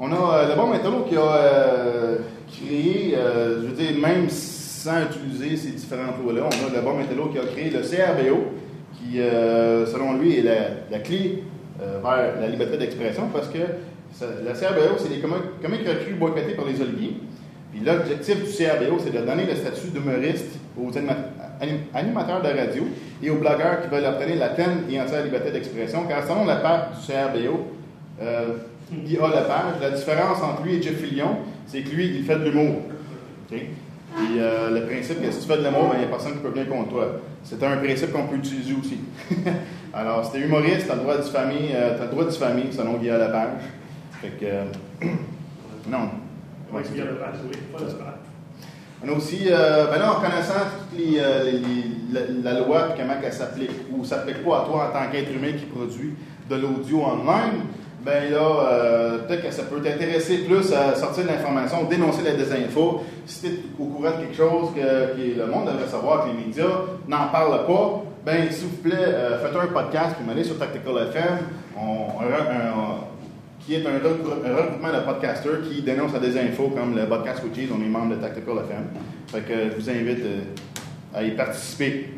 [0.00, 2.16] on a euh, le bon Métallo qui a euh,
[2.50, 6.96] créé, euh, je veux dire, même sans utiliser ces différentes lois-là, on a le bon
[6.96, 8.44] Métallo qui a créé le CRBO,
[8.94, 10.42] qui, selon lui, est
[10.90, 11.44] la, clé
[11.78, 13.58] vers la liberté d'expression parce que
[14.12, 17.16] ça- la CRBO, c'est les comiques recrues boycottés par les Oliviers.
[17.72, 21.28] Puis l'objectif du CRBO, c'est de donner le statut d'humoriste aux anima-
[21.60, 22.82] anim- animateurs de radio
[23.22, 26.04] et aux blogueurs qui veulent obtenir la pleine et entière liberté d'expression.
[26.08, 27.66] Car selon la page du CRBO,
[29.06, 29.74] il a la page.
[29.80, 32.82] La différence entre lui et Jeff Fillion, c'est que lui, il fait de l'humour.
[33.52, 36.32] Et euh, le principe que si tu fais de l'humour, ben, il n'y a personne
[36.32, 37.06] qui peut venir contre toi.
[37.44, 38.98] C'est un principe qu'on peut utiliser aussi.
[39.94, 42.30] Alors, si t'es humoriste, tu as le droit de diffamer, euh, t'as le droit de
[42.30, 43.62] diffamer selon Guy Lepage.
[44.20, 44.64] Fait que, euh,
[45.88, 46.08] non.
[46.72, 46.82] Oui,
[47.72, 47.78] pas.
[49.02, 52.88] On a aussi, euh, ben là, en connaissant les, euh, les- les- la, la loi
[52.94, 56.14] et comment elle s'applique, ou s'applique pas à toi en tant qu'être humain qui produit
[56.50, 57.62] de l'audio online,
[58.04, 58.38] ben là,
[58.72, 63.02] euh, peut-être que ça peut t'intéresser plus à sortir de l'information, dénoncer la désinfo.
[63.26, 66.46] Si tu es au courant de quelque chose que, le monde devrait savoir, que les
[66.46, 66.64] médias
[67.08, 70.94] n'en parlent pas, ben s'il vous plaît, euh, faites un podcast, puis m'allez sur Tactical
[71.08, 71.38] FM.
[73.66, 77.42] Qui est un, regrou- un regroupement de podcasters qui dénoncent la désinfo comme le podcast
[77.44, 77.68] Witches.
[77.70, 78.84] On est membre de Tactical FM.
[79.28, 80.40] Fait que je vous invite euh,
[81.14, 82.08] à y participer.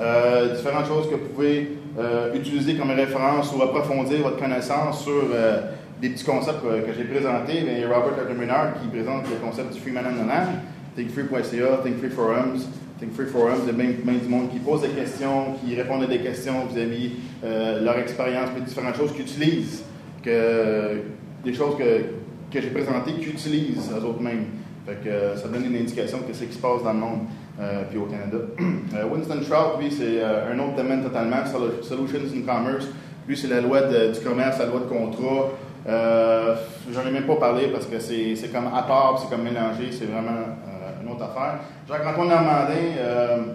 [0.00, 5.24] Euh, différentes choses que vous pouvez euh, utiliser comme référence ou approfondir votre connaissance sur
[5.32, 5.60] euh,
[6.00, 7.62] des petits concepts que, j'ai présentés.
[7.62, 10.52] Bien, il y a Robert Arthur qui présente le concept du Freeman and the Land,
[10.96, 12.68] thinkfree.ca, Thinkfree Forums.
[13.00, 16.00] Thinkfree Forums, il y a bien, bien du monde qui pose des questions, qui répond
[16.00, 17.12] à des questions vis-à-vis
[17.44, 19.82] euh, leur expérience, puis différentes choses qu'ils utilisent,
[20.22, 21.00] que,
[21.44, 24.46] des choses que, que j'ai présentées qu'ils utilisent eux autres mêmes.
[24.86, 27.20] Fait ça donne une indication de ce qui se passe dans le monde,
[27.60, 28.38] euh, puis au Canada.
[28.94, 32.86] Euh, Winston Trout, lui, c'est euh, un autre domaine totalement, Solu- Solutions in Commerce.
[33.28, 35.50] Lui, c'est la loi du commerce, la loi de contrat.
[35.86, 36.54] Euh,
[36.90, 40.06] J'en ai même pas parlé parce que c'est comme à part, c'est comme mélangé, c'est
[40.06, 41.60] vraiment euh, une autre affaire.
[41.86, 43.54] Jacques-Antoine Normandin,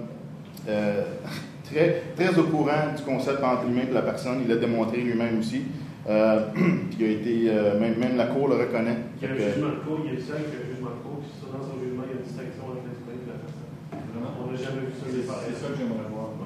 [1.65, 5.39] très, très au courant du concept entre l'humain et la personne, il l'a démontré lui-même
[5.39, 5.63] aussi.
[6.07, 6.45] Euh,
[6.99, 8.97] il a été, même, la Cour le reconnaît.
[9.21, 10.67] Il y a un que- jugement de il y a le seul qui a un
[10.69, 13.17] jugement de cours, puis dans son jugement, il y a une distinction entre l'être humain
[13.17, 13.71] et la personne.
[14.13, 14.31] Vraiment?
[14.37, 15.07] On n'a jamais vu ça
[15.41, 16.37] C'est ça que j'aimerais voir.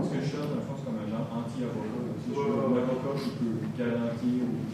[0.00, 2.00] Ce que cherche, dans le fond, c'est comme un genre anti-avocat.
[2.16, 2.30] aussi.
[2.32, 4.70] Je veux un avocat qui peut garantir ou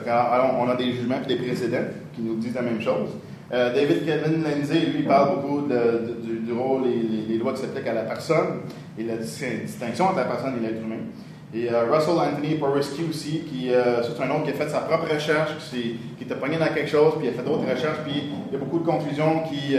[0.00, 3.10] quand- alors, on a des jugements et des précédents qui nous disent la même chose.
[3.52, 7.92] Euh, David Kevin Lindsay, lui, parle beaucoup du, rôle et les, lois qui s'appliquent à
[7.94, 8.60] la personne
[8.98, 10.96] et la dis- distinction entre la personne et l'être humain.
[11.54, 14.80] Et euh, Russell Anthony Porisky aussi, qui euh, c'est un autre qui a fait sa
[14.80, 17.98] propre recherche, qui, qui était pogné dans quelque chose, puis il a fait d'autres recherches,
[18.06, 19.76] puis il y a beaucoup de conclusions qui,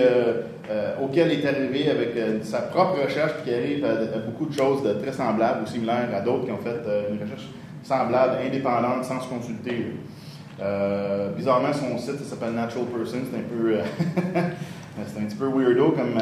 [0.70, 4.54] euh, il est arrivé avec euh, sa propre recherche, puis qui arrive à, beaucoup de
[4.54, 7.48] choses très semblables ou similaires à d'autres qui ont fait euh, une recherche
[7.84, 9.88] semblable, indépendante, sans se consulter.
[11.36, 13.20] Bizarrement, son site s'appelle Natural Person.
[13.30, 13.76] C'est un peu.
[15.06, 16.14] c'est un petit peu weirdo comme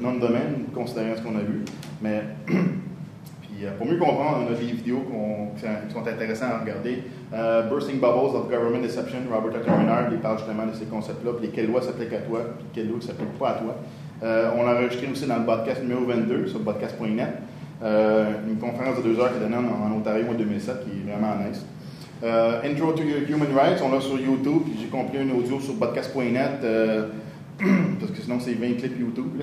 [0.00, 1.64] nom de domaine, considérant ce qu'on a vu.
[2.00, 2.22] Mais.
[3.66, 5.02] Euh, pour mieux comprendre, on a des vidéos
[5.56, 7.04] qui sont- intéressantes à regarder.
[7.32, 9.72] Euh, Bursting Bubbles of Government Deception, Robert Tucker
[10.12, 12.98] il parle justement de ces concepts-là, puis quelles lois s'appliquent à toi, puis quelles lois
[12.98, 13.76] ne s'appliquent pas à toi.
[14.22, 17.28] Euh, on l'a enregistré aussi dans le podcast numéro 22 sur podcast.net.
[17.82, 21.34] Une conférence de deux heures qui est donnée en, Ontario en 2007, qui est vraiment
[21.36, 21.64] nice.
[22.64, 26.64] Intro to Human Rights, on l'a sur YouTube, puis j'ai compris un audio sur podcast.net,
[28.00, 29.42] parce que sinon c'est 20 clips YouTube.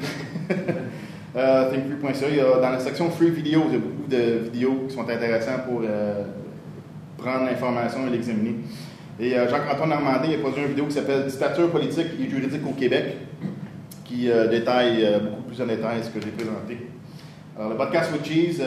[1.35, 3.69] euh, Thinkfree.ca, il y a, dans la section Free Videos,
[4.11, 6.23] de vidéos qui sont intéressantes pour euh,
[7.17, 8.55] prendre l'information et l'examiner.
[9.19, 12.61] Et euh, Jacques-Antoine Normandin il a produit une vidéo qui s'appelle Dictature politique et juridique
[12.67, 13.17] au Québec,
[14.05, 16.87] qui euh, détaille euh, beaucoup plus en détail ce que j'ai présenté.
[17.57, 18.61] Alors, le podcast with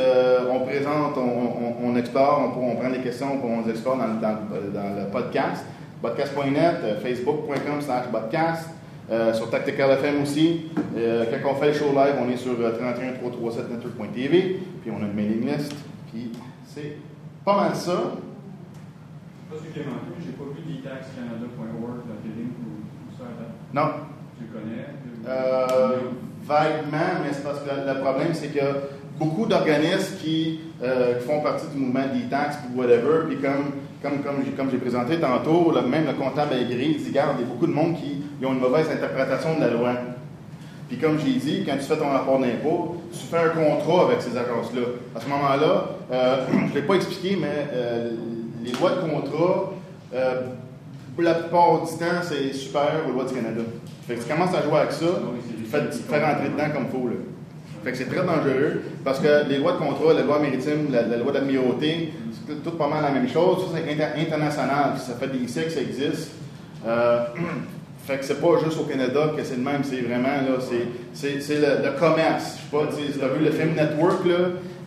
[0.51, 4.39] on présente, on, explore, on, prend des questions, on les explore dans, dans-
[4.73, 5.65] dans le podcast.
[6.03, 8.69] Podcast.net, facebook.com slash podcast,
[9.11, 10.71] Euh, sur Tactical FM aussi.
[10.97, 14.61] Euh, quand on fait le show live, on est sur euh, 31337network.tv.
[14.83, 15.75] Puis on a une mailing list.
[16.11, 16.31] Puis
[16.67, 16.97] c'est
[17.45, 17.93] pas mal ça.
[19.51, 23.25] Pas manqué, j'ai pas vu dtaxcanada.org, la télé ou ça.
[23.75, 23.89] Non,
[24.39, 24.87] Tu connais?
[25.29, 25.99] Euh,
[26.45, 28.73] vaguement, mais c'est parce que le, problème, c'est a
[29.19, 34.23] beaucoup d'organismes qui, euh, qui font partie du mouvement detox ou whatever, puis comme, comme,
[34.23, 37.49] comme, j'ai- comme j'ai présenté tantôt, même le comptable aigri, il dit, regarde, il y
[37.49, 39.93] a beaucoup de monde qui ils ont une mauvaise interprétation de la loi.
[40.89, 44.21] Puis comme j'ai dit, quand tu fais ton rapport d'impôt, tu fais un contrat avec
[44.23, 44.83] ces agences-là.
[45.17, 48.11] À ce moment-là, euh, je ne l'ai pas expliqué, mais euh,
[48.63, 49.73] les lois de contrat,
[50.15, 50.41] euh,
[51.15, 53.63] pour la plupart du temps, c'est supérieur aux lois du Canada.
[54.07, 56.71] Fait que tu commences à jouer avec ça, tu fais, tu te fais rentrer dedans
[56.75, 57.09] comme il faut.
[57.09, 57.15] Là.
[57.83, 61.03] Fait que c'est très dangereux parce que les lois de contrat, la loi maritime, la,
[61.03, 62.13] la loi d'amirauté,
[62.47, 63.59] c'est tout pas mal la même chose.
[63.73, 64.93] Ça, c'est inter- international.
[64.99, 66.31] Ça fait des siècles que ça existe.
[66.87, 67.25] Euh,
[68.07, 70.59] fait que c'est pas juste au Canada que c'est le même, c'est vraiment là,
[71.13, 72.59] c'est, le, le commerce.
[72.59, 74.39] Je sais pas, tu as vu le film Network là,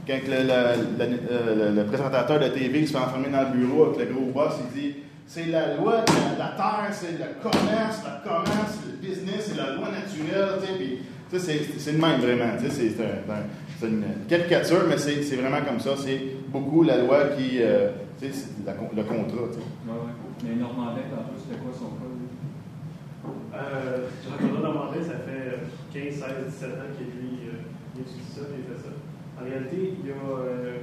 [0.08, 4.16] quand le, le- le- présentateur de TV se fait enfermer dans le bureau avec le
[4.16, 4.96] gros boss, il dit
[5.26, 9.74] c'est la loi de la, terre, c'est le commerce, le commerce, le business, c'est la
[9.76, 10.60] loi naturelle,
[11.30, 12.96] tu sais, c'est, le même vraiment, tu sais, c'est,
[13.80, 17.90] c'est une caricature, mais c'est, vraiment comme ça, c'est beaucoup la loi qui, euh,
[18.22, 18.72] tu sais, le
[19.04, 19.66] contrat, tu sais.
[19.86, 20.14] Ouais, ouais.
[20.46, 22.27] Mais Normandin, tantôt, c'était quoi son cas?
[23.54, 27.66] Euh, Jean-Claude Normandin, ça fait 15, 16, 17 ans qu'il lui, euh,
[27.96, 28.94] il étudie ça, il fait ça.
[29.40, 30.82] En réalité, il a, euh,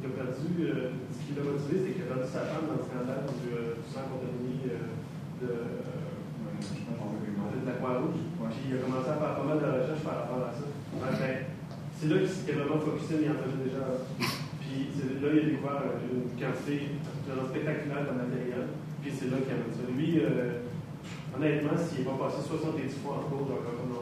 [0.00, 2.78] il a perdu, euh, ce qui l'a motivé, c'est qu'il a perdu sa femme dans
[2.80, 4.20] le scandale du, euh, du sang euh,
[5.40, 5.48] de,
[7.60, 8.20] de la Croix-Rouge.
[8.52, 10.68] Puis il a commencé à faire pas mal de recherches par rapport à ça.
[10.96, 11.16] Enfin,
[11.96, 13.84] c'est là qu'il s'est vraiment focusé, mais il en faisait déjà.
[14.60, 18.64] Puis là il a découvert une quantité spectaculaire de matériel.
[19.00, 19.84] Puis c'est là qu'il a mis ça.
[19.88, 20.63] Lui, euh,
[21.36, 24.00] honnêtement, s'il n'est pas passé 70 fois en cours, comme là,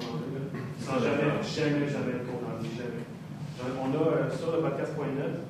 [0.79, 3.05] sans jamais, jamais, jamais le condamner, jamais.
[3.57, 5.41] Genre, On a euh, sur le podcast.net,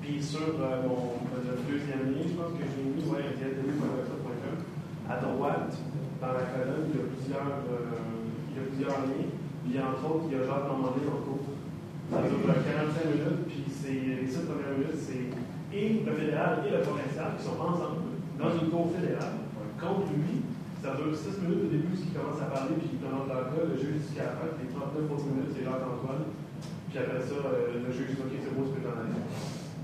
[0.00, 3.32] puis sur euh, mon euh, le deuxième lien, je pense que j'ai mis, ouais,
[5.08, 5.74] à droite,
[6.20, 7.98] dans la colonne, il y a plusieurs, euh,
[8.48, 9.30] il y a plusieurs liens.
[9.64, 11.46] Puis entre autres, il y a Jacques Normandin en cours.
[12.10, 15.26] Ça dure euh, 45 minutes, puis c'est les 7 premières minutes, c'est
[15.72, 18.04] et le fédéral et le provincial qui sont ensemble
[18.38, 19.40] dans une cour fédérale
[19.80, 20.44] contre lui.
[20.82, 23.62] Ça dure 6 minutes au début, ce qui commence à parler, puis dans l'autre cas,
[23.70, 26.26] le juge jusqu'à la fin, puis les 39 autres minutes, c'est Jacques-Antoine.
[26.90, 29.14] Puis après ça, euh, le juge dit Ok, c'est beau, ce que t'en aller.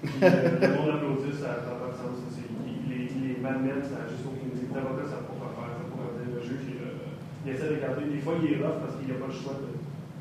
[0.02, 2.14] Puis euh, le monde applaudit, ça n'a pas de sens.
[2.18, 4.66] ça, c'est- Il les, il les malmène, ça n'a juste aucune idée.
[4.66, 5.70] Les avocats, ça ne peut pas faire.
[5.78, 7.14] Ça pourrait dire le juge, il, euh,
[7.46, 8.04] il essaie de garder.
[8.10, 9.70] Des fois, il est rough parce qu'il n'a pas le choix de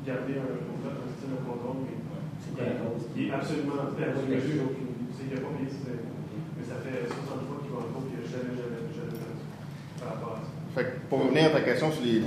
[0.06, 1.96] garder un, un style de contrôle, mais
[2.38, 2.54] C'est
[3.18, 3.82] il est absolument.
[4.30, 4.62] Le juge.
[5.18, 6.02] C'est- Il n'a pas payé, c'est-
[6.54, 9.42] mais ça fait 60 fois qu'il va en cours, il n'a jamais, jamais, jamais perdu
[9.98, 10.57] par rapport à ça.
[10.78, 12.22] Fait que pour revenir à ta question sur les,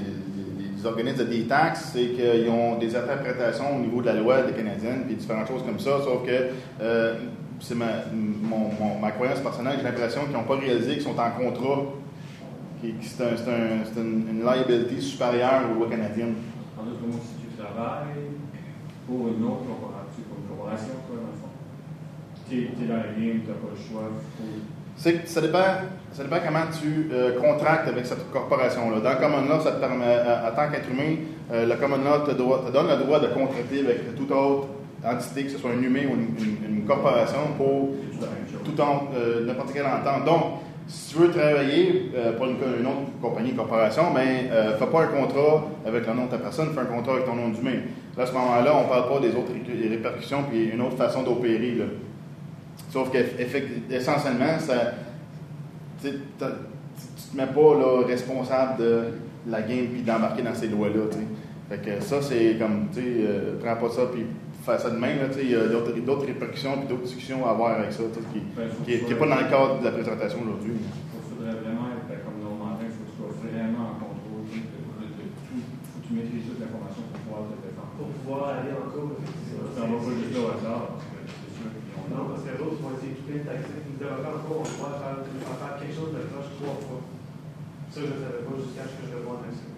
[0.85, 5.03] organismes de détaxe, c'est qu'ils ont des interprétations au niveau de la loi des Canadiennes,
[5.05, 6.49] puis différentes choses comme ça, sauf que
[6.81, 7.15] euh,
[7.61, 11.83] c'est ma, croyance personnelle, j'ai l'impression qu'ils n'ont pas réalisé qu'ils sont en contrat,
[12.81, 16.35] qui c'est un- c'est un- c'est une, une liability supérieure aux lois canadiennes.
[16.77, 18.25] En d'autres si tu travailles
[19.07, 20.65] pour une autre corporation, dans
[22.49, 24.09] tu dans tu n'as pas le choix.
[25.01, 25.57] C'est que ça dépend,
[26.13, 28.99] ça dépend comment tu euh, contractes avec cette corporation-là.
[28.99, 31.15] Dans le Common Law, ça te permet, euh, en tant qu'être humain,
[31.51, 32.37] euh, le Common Law te,
[32.71, 34.67] donne le droit de contracter avec toute autre
[35.03, 37.95] entité, que ce soit un humain ou une, corporation, pour
[38.63, 40.23] tout euh, n'importe quelle entente.
[40.23, 40.43] Donc,
[40.87, 45.63] si tu veux travailler pour une, une autre compagnie, corporation, ben, fais pas un contrat
[45.83, 47.79] avec le nom de ta personne, fais un contrat avec ton nom d'humain.
[48.19, 51.23] À ce moment-là, on ne parle pas des autres ré- répercussions puis une autre façon
[51.23, 51.77] d'opérer.
[52.89, 54.93] Sauf qu'essentiellement, ça,
[56.01, 56.45] tu te
[57.37, 59.03] mets pas là, responsable de
[59.47, 61.07] la game puis d'embarquer dans ces lois-là.
[61.69, 64.25] Fait que ça, c'est comme, tu sais, euh, prends pas ça puis
[64.65, 65.19] fais ça de même.
[65.19, 67.91] là, tu sais, Il y a d'autres d'autres répercussions puis d'autres discussions à avoir avec
[67.91, 70.75] ça, qui Ben, faut qui n'est pas dans le cadre de la présentation aujourd'hui.
[70.75, 74.45] Il faudrait vraiment être ben, comme Normandin, il faut que tu sois vraiment en contrôle
[74.51, 74.59] de,
[75.47, 75.63] tout.
[75.63, 77.91] Il faut que tu maîtrises toute l'information pour pouvoir te défendre.
[77.95, 81.71] Pour pouvoir aller en cours, t'en vas pas juste au hasard, parce que c'est sûr
[81.71, 81.87] qu'ils
[82.59, 83.77] ont Non, parce que les autres vont essayer de tout taxer.
[83.85, 87.01] Les avocats encore, on pourra faire, faire quelque chose de proche trois fois.
[87.91, 89.71] Ça, je ne savais pas jusqu'à ce que je le vois en action.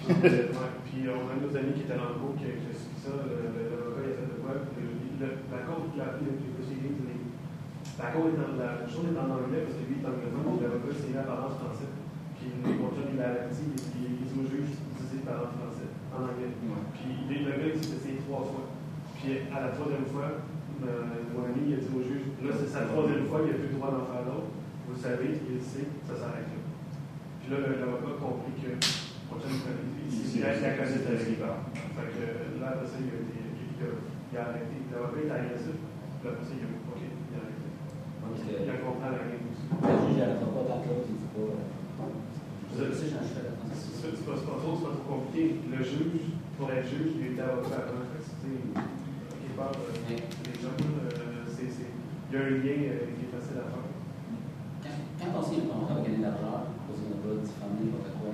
[0.00, 0.16] Puis,
[0.56, 2.52] ouais, puis on a un de nos amis qui était dans le cours qui a
[2.56, 3.12] qui suivi ça.
[3.20, 4.52] L'avocat, il a fait de quoi?
[4.56, 7.24] La cour, la, les-
[8.00, 10.58] la cour est en, la chose est en anglais parce que lui est anglophone, donc
[10.64, 11.92] l'avocat c'est là par en français.
[12.40, 15.52] Puis mon chum, il a averti, il il- il dit au juge d'utiliser par en
[15.52, 16.48] français, en anglais.
[16.56, 18.72] Puis le le gars, il s'est essayé trois fois.
[19.20, 20.40] Puis à la troisième fois,
[20.80, 23.72] mon ami, il a dit au juge, là, c'est sa troisième fois, il n'a plus
[23.72, 24.52] le droit d'en faire d'autres.
[24.88, 26.60] Vous savez, il sait, ça s'arrête là.
[27.40, 28.74] Puis là, l'avocat compris que
[29.30, 29.62] prochaine
[30.10, 31.38] Ici, ici, la, connaît avec.
[31.38, 31.70] parle.
[31.94, 32.22] Fait que
[32.58, 34.74] là, après ça, il a, été, il a, il arrêté.
[34.82, 35.78] Il a été agressif.
[35.78, 37.68] Puis après ça, il a OK, il a arrêté.
[38.66, 39.64] Il a compris la game aussi.
[39.70, 41.46] le juge n'arrêtera pas tant que l'autre, il dit pas.
[41.46, 42.10] euh,
[42.70, 45.62] Vous avez- j'en fais la C'est pas, pas trop, c'est pas trop compliqué.
[45.70, 46.26] Le juge,
[46.58, 48.02] pour être juge, il était avocat avant.
[48.18, 49.70] C'était, quelque part,
[50.68, 51.46] euh,
[52.30, 53.86] il y a un lien euh, qui est facile à faire.
[54.82, 58.14] Quand, quand on signe un contrat avec un hébergeur, parce qu'on n'a pas diffamé n'importe
[58.20, 58.32] quoi,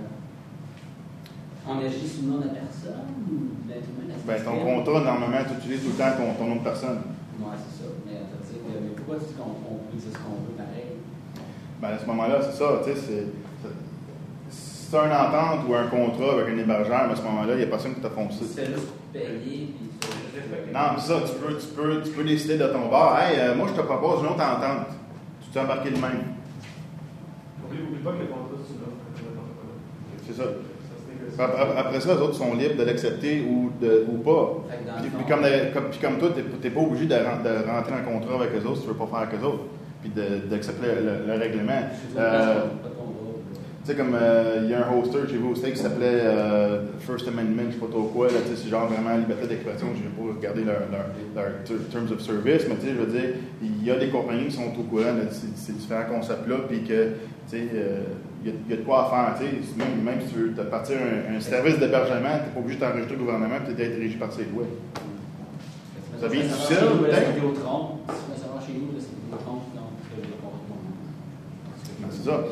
[1.66, 4.06] on agit sous le nom de personne ou de l'être humain?
[4.10, 7.00] de Ben, ton contrat, normalement, tu utilises tout le temps ton, ton nom de personne.
[7.40, 7.88] Ouais, c'est ça.
[8.06, 10.98] Mais, mais pourquoi tu dis qu'on on peut dire ce qu'on veut pareil?
[11.80, 12.82] Ben, à ce moment-là, c'est ça,
[15.02, 15.12] tu c'est.
[15.12, 17.58] c'est- c'est une entente ou un contrat avec un hébergeur, ben, à ce moment-là, il
[17.58, 18.44] n'y a personne qui t'a Tu foncé.
[18.44, 19.68] fais juste payer.
[20.72, 23.16] Non, c'est ça, tu peux, tu, peux, tu peux décider de ton bord.
[23.18, 24.86] Hey, euh, moi, je te propose une autre entente.
[25.42, 26.34] Tu t'es embarqué le même.
[27.66, 30.32] Oublie, oublie pas que le contrat, c'est.
[30.34, 30.48] C'est ça.
[31.78, 34.64] Après, ça, les autres sont libres de l'accepter ou, de, ou pas.
[35.00, 35.42] Puis, puis comme,
[35.90, 38.66] puis comme toi, tu n'es pas obligé de, ren- de rentrer en contrat avec eux
[38.66, 39.64] autres si tu ne veux pas faire avec eux autres.
[40.02, 40.10] Puis
[40.48, 40.94] d'accepter le,
[41.26, 41.82] le- le règlement.
[42.16, 42.60] Euh.
[43.86, 46.86] Tu sais, comme euh, il y a un hoster chez vous au qui s'appelait euh,
[47.06, 50.02] First Amendment, je sais pas trop quoi, là, tu c'est genre vraiment liberté d'expression, je
[50.02, 51.06] vais pas regarder leur, leur,
[51.36, 54.08] leur ter- terms of service, mais tu sais, je veux dire, il y a des
[54.08, 57.14] compagnies qui sont au courant de ces, ces différents concepts-là, puis que,
[57.46, 58.00] tu sais, euh,
[58.44, 60.52] il y, y a de quoi à faire, tu sais, même, même si tu veux
[60.52, 63.74] te partir un, un service d'hébergement, tu n'es pas obligé de t'enregistrer au gouvernement, puis
[63.74, 64.66] d'être régi par ses lois.
[66.18, 66.48] Ça vient du
[67.06, 67.22] peut-être?
[68.66, 69.62] chez nous, c'est Vidéotron.
[72.02, 72.42] Ben, c'est ça.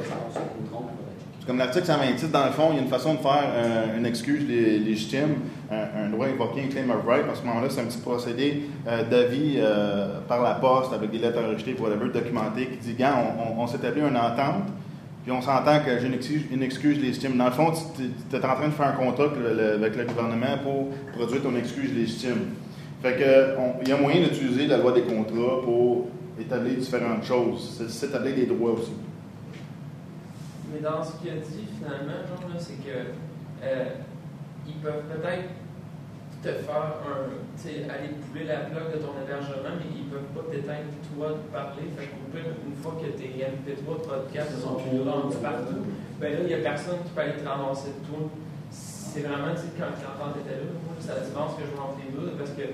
[1.47, 4.07] Comme l'article 126, dans le fond, il y a une façon de faire euh, une
[4.07, 5.37] excuse lé- légitime,
[5.71, 7.25] un, un droit invoqué, un claim of right.
[7.31, 11.19] À ce moment-là, c'est un petit procédé euh, d'avis euh, par la poste avec des
[11.19, 14.65] lettres enregistrées pour whatever, documentées, qui dit, gars, on, on, on s'établit une entente,
[15.23, 17.37] puis on s'entend que j'ai une excuse, une excuse légitime.
[17.37, 20.89] Dans le fond, tu es en train de faire un contrat avec le, gouvernement pour
[21.17, 22.53] produire ton excuse légitime.
[23.03, 26.09] Fait que, il y a moyen d'utiliser la loi des contrats pour
[26.41, 28.93] établir différentes choses, c'est- s'établir des droits aussi.
[30.75, 33.15] Mais dans ce qu'il a dit, finalement, genre, c'est que
[33.63, 33.85] euh,
[34.67, 35.55] ils peuvent peut-être
[36.43, 37.31] te faire un.
[37.55, 41.39] Tu sais, aller couler la plaque de ton hébergement, mais ils peuvent pas t'éteindre toi
[41.39, 41.87] de parler.
[41.97, 45.87] Fait pire, une fois que tes MP3 de podcast sont rendus partout,
[46.21, 48.27] ben là, il n'y a personne qui peut aller te ramasser de toi.
[49.15, 52.11] C'est vraiment, tu sais, quand l'entente était là, la différence que je vois entre les
[52.11, 52.65] deux, parce que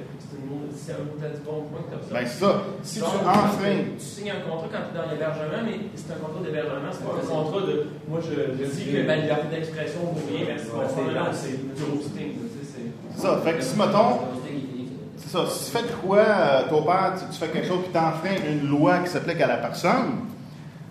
[0.72, 2.52] c'est un mot du bon point que tu as Ben, c'est ça.
[2.80, 6.20] Si tu enfreins Tu signes un contrat quand tu es dans l'hébergement, mais c'est un
[6.24, 7.74] contrat d'hébergement, c'est pas un contrat de.
[8.08, 11.04] Moi, je, je dis que ma liberté d'expression vaut rien, merci, bonsoir.
[11.12, 12.32] Non, c'est du hosting.
[12.40, 13.36] tu sais, c'est- C'est ça.
[13.44, 14.12] Fait que si, mettons,
[15.20, 15.44] c'est ça.
[15.44, 18.40] Si tu fais de quoi, euh, ton père, tu, tu fais quelque chose qui t'enfreint
[18.48, 20.24] une loi qui s'applique à la personne,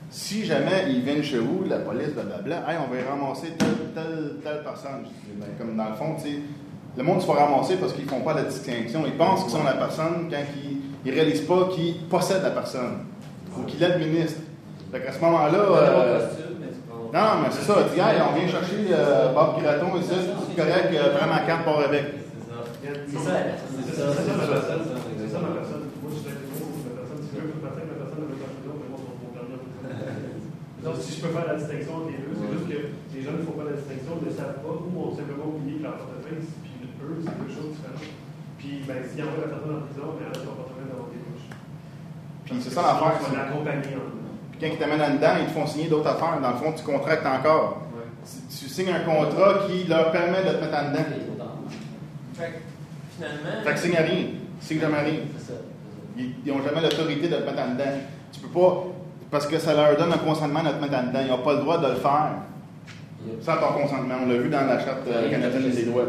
[0.10, 3.68] si jamais ils viennent chez vous, la police, blablabla, hey, on va y ramasser telle,
[3.94, 5.04] telle, telle personne.
[5.04, 6.40] Je dis, ben, comme dans le fond, tu sais,
[6.98, 9.04] le monde se fait ramasser parce qu'ils font pas la distinction.
[9.06, 10.38] Ils pensent qu'ils sont la personne quand
[11.06, 13.06] ils ne réalisent pas qu'ils possèdent la personne
[13.58, 14.42] ou qu'ils l'administrent.
[14.92, 15.58] Fait qu'à ce moment-là.
[15.60, 16.20] euh,
[17.14, 17.76] non, mais c'est ça.
[17.90, 21.40] Tu dis, Hey, on vient chercher euh, Bob Graton ici, c'est correct, euh, prends ma
[21.42, 22.06] carte, part avec.
[22.82, 23.32] C'est ça.
[23.86, 24.82] C'est ça, c'est ça ma personne.
[25.20, 25.84] C'est ça ma personne.
[26.02, 27.22] Moi, je suis avec moi, ma personne.
[27.22, 29.58] Si je veux partir avec ma personne, avec ma personne, mais moi, on mon permis.
[30.84, 32.80] Donc, si je peux faire la distinction entre les deux, c'est juste que
[33.12, 35.84] les gens ne font pas la distinction, ne savent pas, ou ont simplement oublié que
[35.84, 38.16] leur portefeuille, puis eux, c'est deux choses différentes.
[38.56, 41.52] Puis, ben, s'ils envoient la personne en prison, mais alors, son portefeuille dans des poches.
[42.48, 43.20] Puis c'est ça l'affaire.
[43.20, 44.08] On va l'accompagner en
[44.52, 46.40] Puis quand ils t'amènent là-dedans, ils te font signer d'autres affaires.
[46.40, 47.92] Dans le fond, tu contractes encore.
[47.92, 48.08] Ouais.
[48.24, 51.12] Tu, tu signes un contrat qui leur permet de te mettre en dedans.
[52.40, 52.60] Fait que,
[53.16, 53.64] finalement.
[53.64, 54.26] Fait que signe à rien.
[54.60, 55.20] Signe jamais rien.
[55.38, 55.60] C'est ça.
[56.18, 58.00] Ils n'ont jamais l'autorité de te mettre en dedans.
[58.32, 58.86] Tu peux pas.
[59.32, 61.20] Parce que ça leur donne un consentement de te mettre en dedans.
[61.22, 62.32] Ils n'ont pas le droit de le faire
[63.42, 64.16] sans ton consentement.
[64.26, 66.06] On l'a vu dans la Charte euh, canadienne des droits.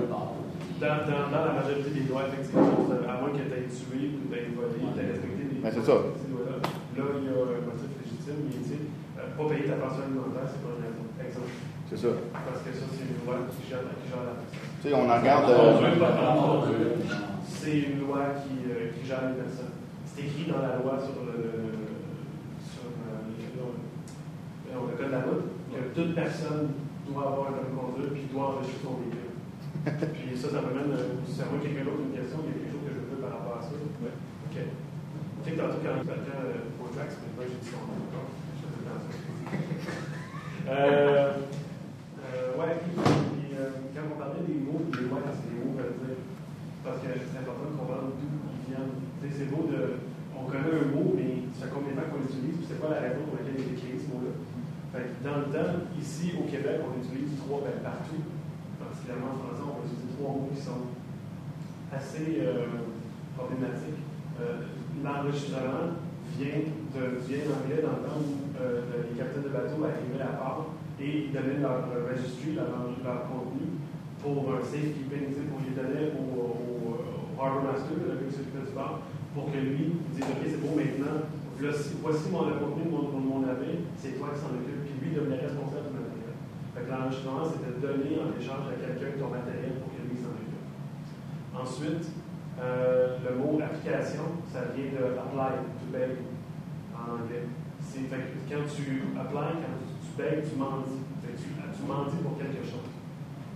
[0.80, 4.24] Dans, dans, dans la majorité des droits, effectivement, à moins que tu aies tué ou
[4.24, 5.92] tu aies volé, tu aies respecté les Ben, c'est ça.
[6.00, 6.56] Là,
[6.96, 8.80] il y a un motif légitime, mais tu sais,
[9.20, 11.04] euh, pas payer ta pension alimentaire, c'est pas une raison.
[11.20, 11.52] Exemple.
[11.92, 12.12] C'est ça.
[12.32, 14.64] Parce que ça, c'est une loi qui gère, qui gère la personne.
[14.80, 15.52] Tu sais, on en regarde.
[15.52, 16.96] Euh.
[17.44, 19.76] C'est une loi qui, euh, qui gère les personnes.
[20.08, 21.36] C'est écrit dans la loi sur le,
[22.64, 26.68] sur, euh, le, le- le code de la route que toute personne
[27.08, 29.32] doit avoir un permis de conduire puis doit enregistrer son véhicule.
[30.12, 32.56] puis ça, ça m'amène, euh, si à moi quelqu'un d'autre une question, il y a
[32.60, 33.72] quelque chose que je veux par rapport à ça.
[33.72, 34.12] Ouais.
[34.12, 34.56] OK.
[34.60, 37.96] Tu sais que tantôt, quand quelqu'un euh, au Jax, mais moi, j'ai dit son nom.
[40.68, 41.32] Euh,
[42.20, 45.58] euh, ouais, puis, puis, euh, quand on parlait des mots, des lois, quand c'est des
[45.58, 46.20] mots veulent dire.
[46.84, 48.94] Parce que c'est important de comprendre d'où ils viennent.
[49.18, 49.98] Tu sais, c'est beau de.
[50.36, 52.94] On connaît un mot, mais ça fait combien de temps qu'on l'utilise, puis c'est quoi
[52.94, 54.30] la raison pour laquelle il est écrit ce mot-là.
[54.90, 58.26] Dans le temps, ici au Québec, on utilise trois, ben, partout.
[58.74, 60.90] particulièrement en français, on va utiliser trois mots qui sont
[61.94, 62.90] assez euh,
[63.38, 64.02] problématiques.
[64.42, 64.66] Euh,
[64.98, 65.94] L'enregistrement
[66.34, 70.34] vient de vient d'anglais dans le temps où euh, les capitaines de bateau arrivaient à
[70.34, 73.78] part et ils donnaient leur, leur registry, leur, contenu
[74.18, 79.00] pour un safekeeping, pour les donner au, au, au Harbor Master, le bar,
[79.34, 81.28] pour que lui dise Ok, c'est bon maintenant,
[82.02, 85.14] voici, mon, contenu de mon, de mon navire, c'est toi qui s'en occupe, puis lui
[85.14, 86.36] devenait responsable du matériel.
[86.74, 90.32] Fait que l'enregistrement, c'était donné en échange à quelqu'un ton matériel pour que lui s'en
[90.34, 90.64] occupe.
[91.52, 92.06] Ensuite,
[92.60, 96.24] euh, le mot application, ça vient de apply, to beg
[96.96, 97.48] en anglais.
[97.80, 101.00] C'est, fait quand tu apply, quand tu, tu tu mendis.
[101.20, 102.88] Tu, tu mendis pour quelque chose.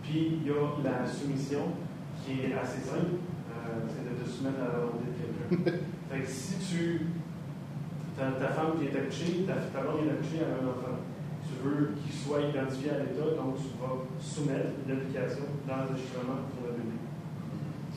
[0.02, 1.76] Puis il y a la soumission
[2.24, 3.20] qui est assez simple,
[3.52, 5.13] euh, c'est de te soumettre à la volonté de.
[6.10, 7.00] fait que si tu.
[8.16, 11.02] Ta, ta femme qui est accouchée, ta, ta blonde est accouchée à un enfant.
[11.42, 16.70] Tu veux qu'il soit identifié à l'État, donc tu vas soumettre une application d'enregistrement pour
[16.70, 16.96] le bébé.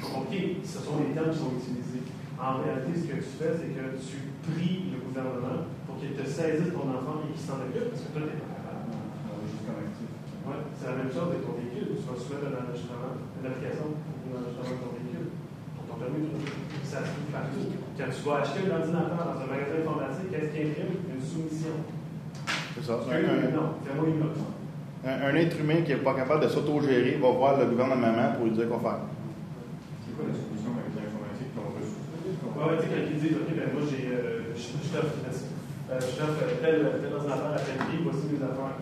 [0.02, 0.34] OK,
[0.66, 2.06] ce sont les termes qui sont utilisés.
[2.38, 6.22] En réalité, ce que tu fais, c'est que tu pries le gouvernement pour qu'il te
[6.22, 8.94] saisisse ton enfant et qu'il s'en occupe parce que toi, tu n'es pas capable.
[8.94, 11.98] Ouais, c'est la même chose avec ton véhicule.
[11.98, 15.07] Tu vas soumettre un enregistrement, une application pour l'enregistrement de ton véhicule,
[16.84, 17.66] Ça se trouve partout.
[17.98, 21.76] Quand tu vas acheter un ordinateur dans un magasin informatique, qu'est-ce qui imprime Une soumission.
[22.76, 22.94] C'est ça.
[23.02, 24.46] Un, Un, non, fais-moi une autre.
[25.04, 28.46] un- un être humain qui n'est pas capable de s'autogérer va voir le gouvernement pour
[28.46, 29.02] lui dire quoi faire.
[30.06, 31.90] C'est quoi la solution avec l'informatique qu'on veut?
[31.90, 35.18] Ouais, ouais, tu sais, quand ils disent, OK, ben moi, j'ai, euh, je, t'offre
[35.90, 35.98] euh,
[36.62, 38.78] tel, tel ordinateur à tel prix, voici mes affaires.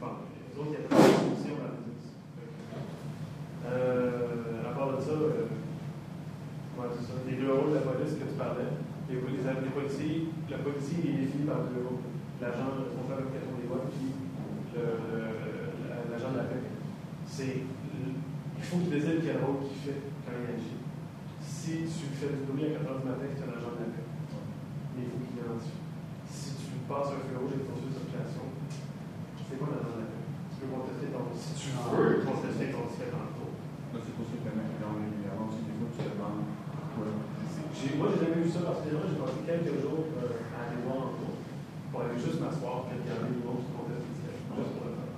[0.00, 2.04] Bon, les autres, il y a pas de solution dans la business.
[3.68, 5.46] Euh, à part de ça, euh,
[6.94, 7.14] c'est ça.
[7.28, 8.70] Les deux rôles de la police que tu parlais,
[9.10, 12.04] les, les, les policiers, le policier est défini par deux rôles.
[12.40, 14.08] L'agent responsable de l'application des lois, puis
[14.72, 16.64] la- l'agent de la paix.
[17.26, 20.78] C'est, il faut qu'il décide quel rôle qu'il fait quand il agit.
[21.44, 23.90] Si tu fais du bruit à 4 h du matin, c'est un agent de la
[23.92, 24.06] paix.
[24.96, 25.80] Mais il faut qu'il identifie.
[26.30, 28.46] Si tu passes un feu rouge et poursuis cette création,
[29.44, 30.24] c'est quoi un agent de la paix?
[30.54, 31.24] Tu peux contester ton.
[31.36, 33.52] Si tu veux contester ton ticket dans le tour.
[33.90, 36.46] C'est pour ça que maintenant, dans les c'est des fois, tu demandes
[36.98, 39.08] Moi, j'ai jamais vu ça particulièrement.
[39.10, 41.36] J'ai passé quelques jours euh, à aller voir en cours
[41.90, 44.36] pour aller juste m'asseoir y avait des gens qui contestent le ticket.
[44.54, 45.14] Juste pour le faire.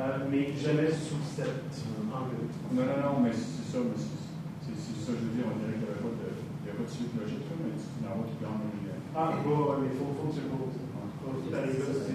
[0.00, 1.68] Euh, mais jamais sous cet
[2.10, 2.48] angle.
[2.72, 4.18] Non, non, non, mais c'est ça, mais c'est
[4.64, 6.70] c'est- c'est ça, je veux dire, on dirait qu'il n'y avait pas de, il y
[6.70, 8.68] a pas de suite logique, mais c'est une route qui les.
[9.16, 10.78] Ah, bon, ouais, mais il faut, faut que tu le poses.
[10.80, 12.12] Tu tu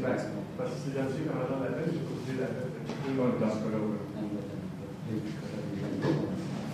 [0.57, 2.47] parce que c'est identifié comme agent de la paix, j'ai posé la
[2.87, 3.97] tu peux- Dans ce cas-là, oui.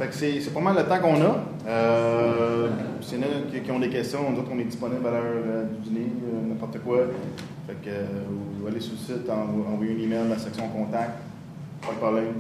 [0.02, 1.44] Fait que c'est, pas mal le temps qu'on a.
[1.68, 2.70] Euh,
[3.02, 5.22] s'il y en a qui, ont des questions, on dit qu'on est disponible à l'heure
[5.24, 7.02] euh, du dîner, euh, n'importe quoi.
[7.68, 8.06] Fait que euh,
[8.58, 11.20] vous allez sur le site, envoyez un email à la section contact.
[11.84, 12.34] Pas de problème.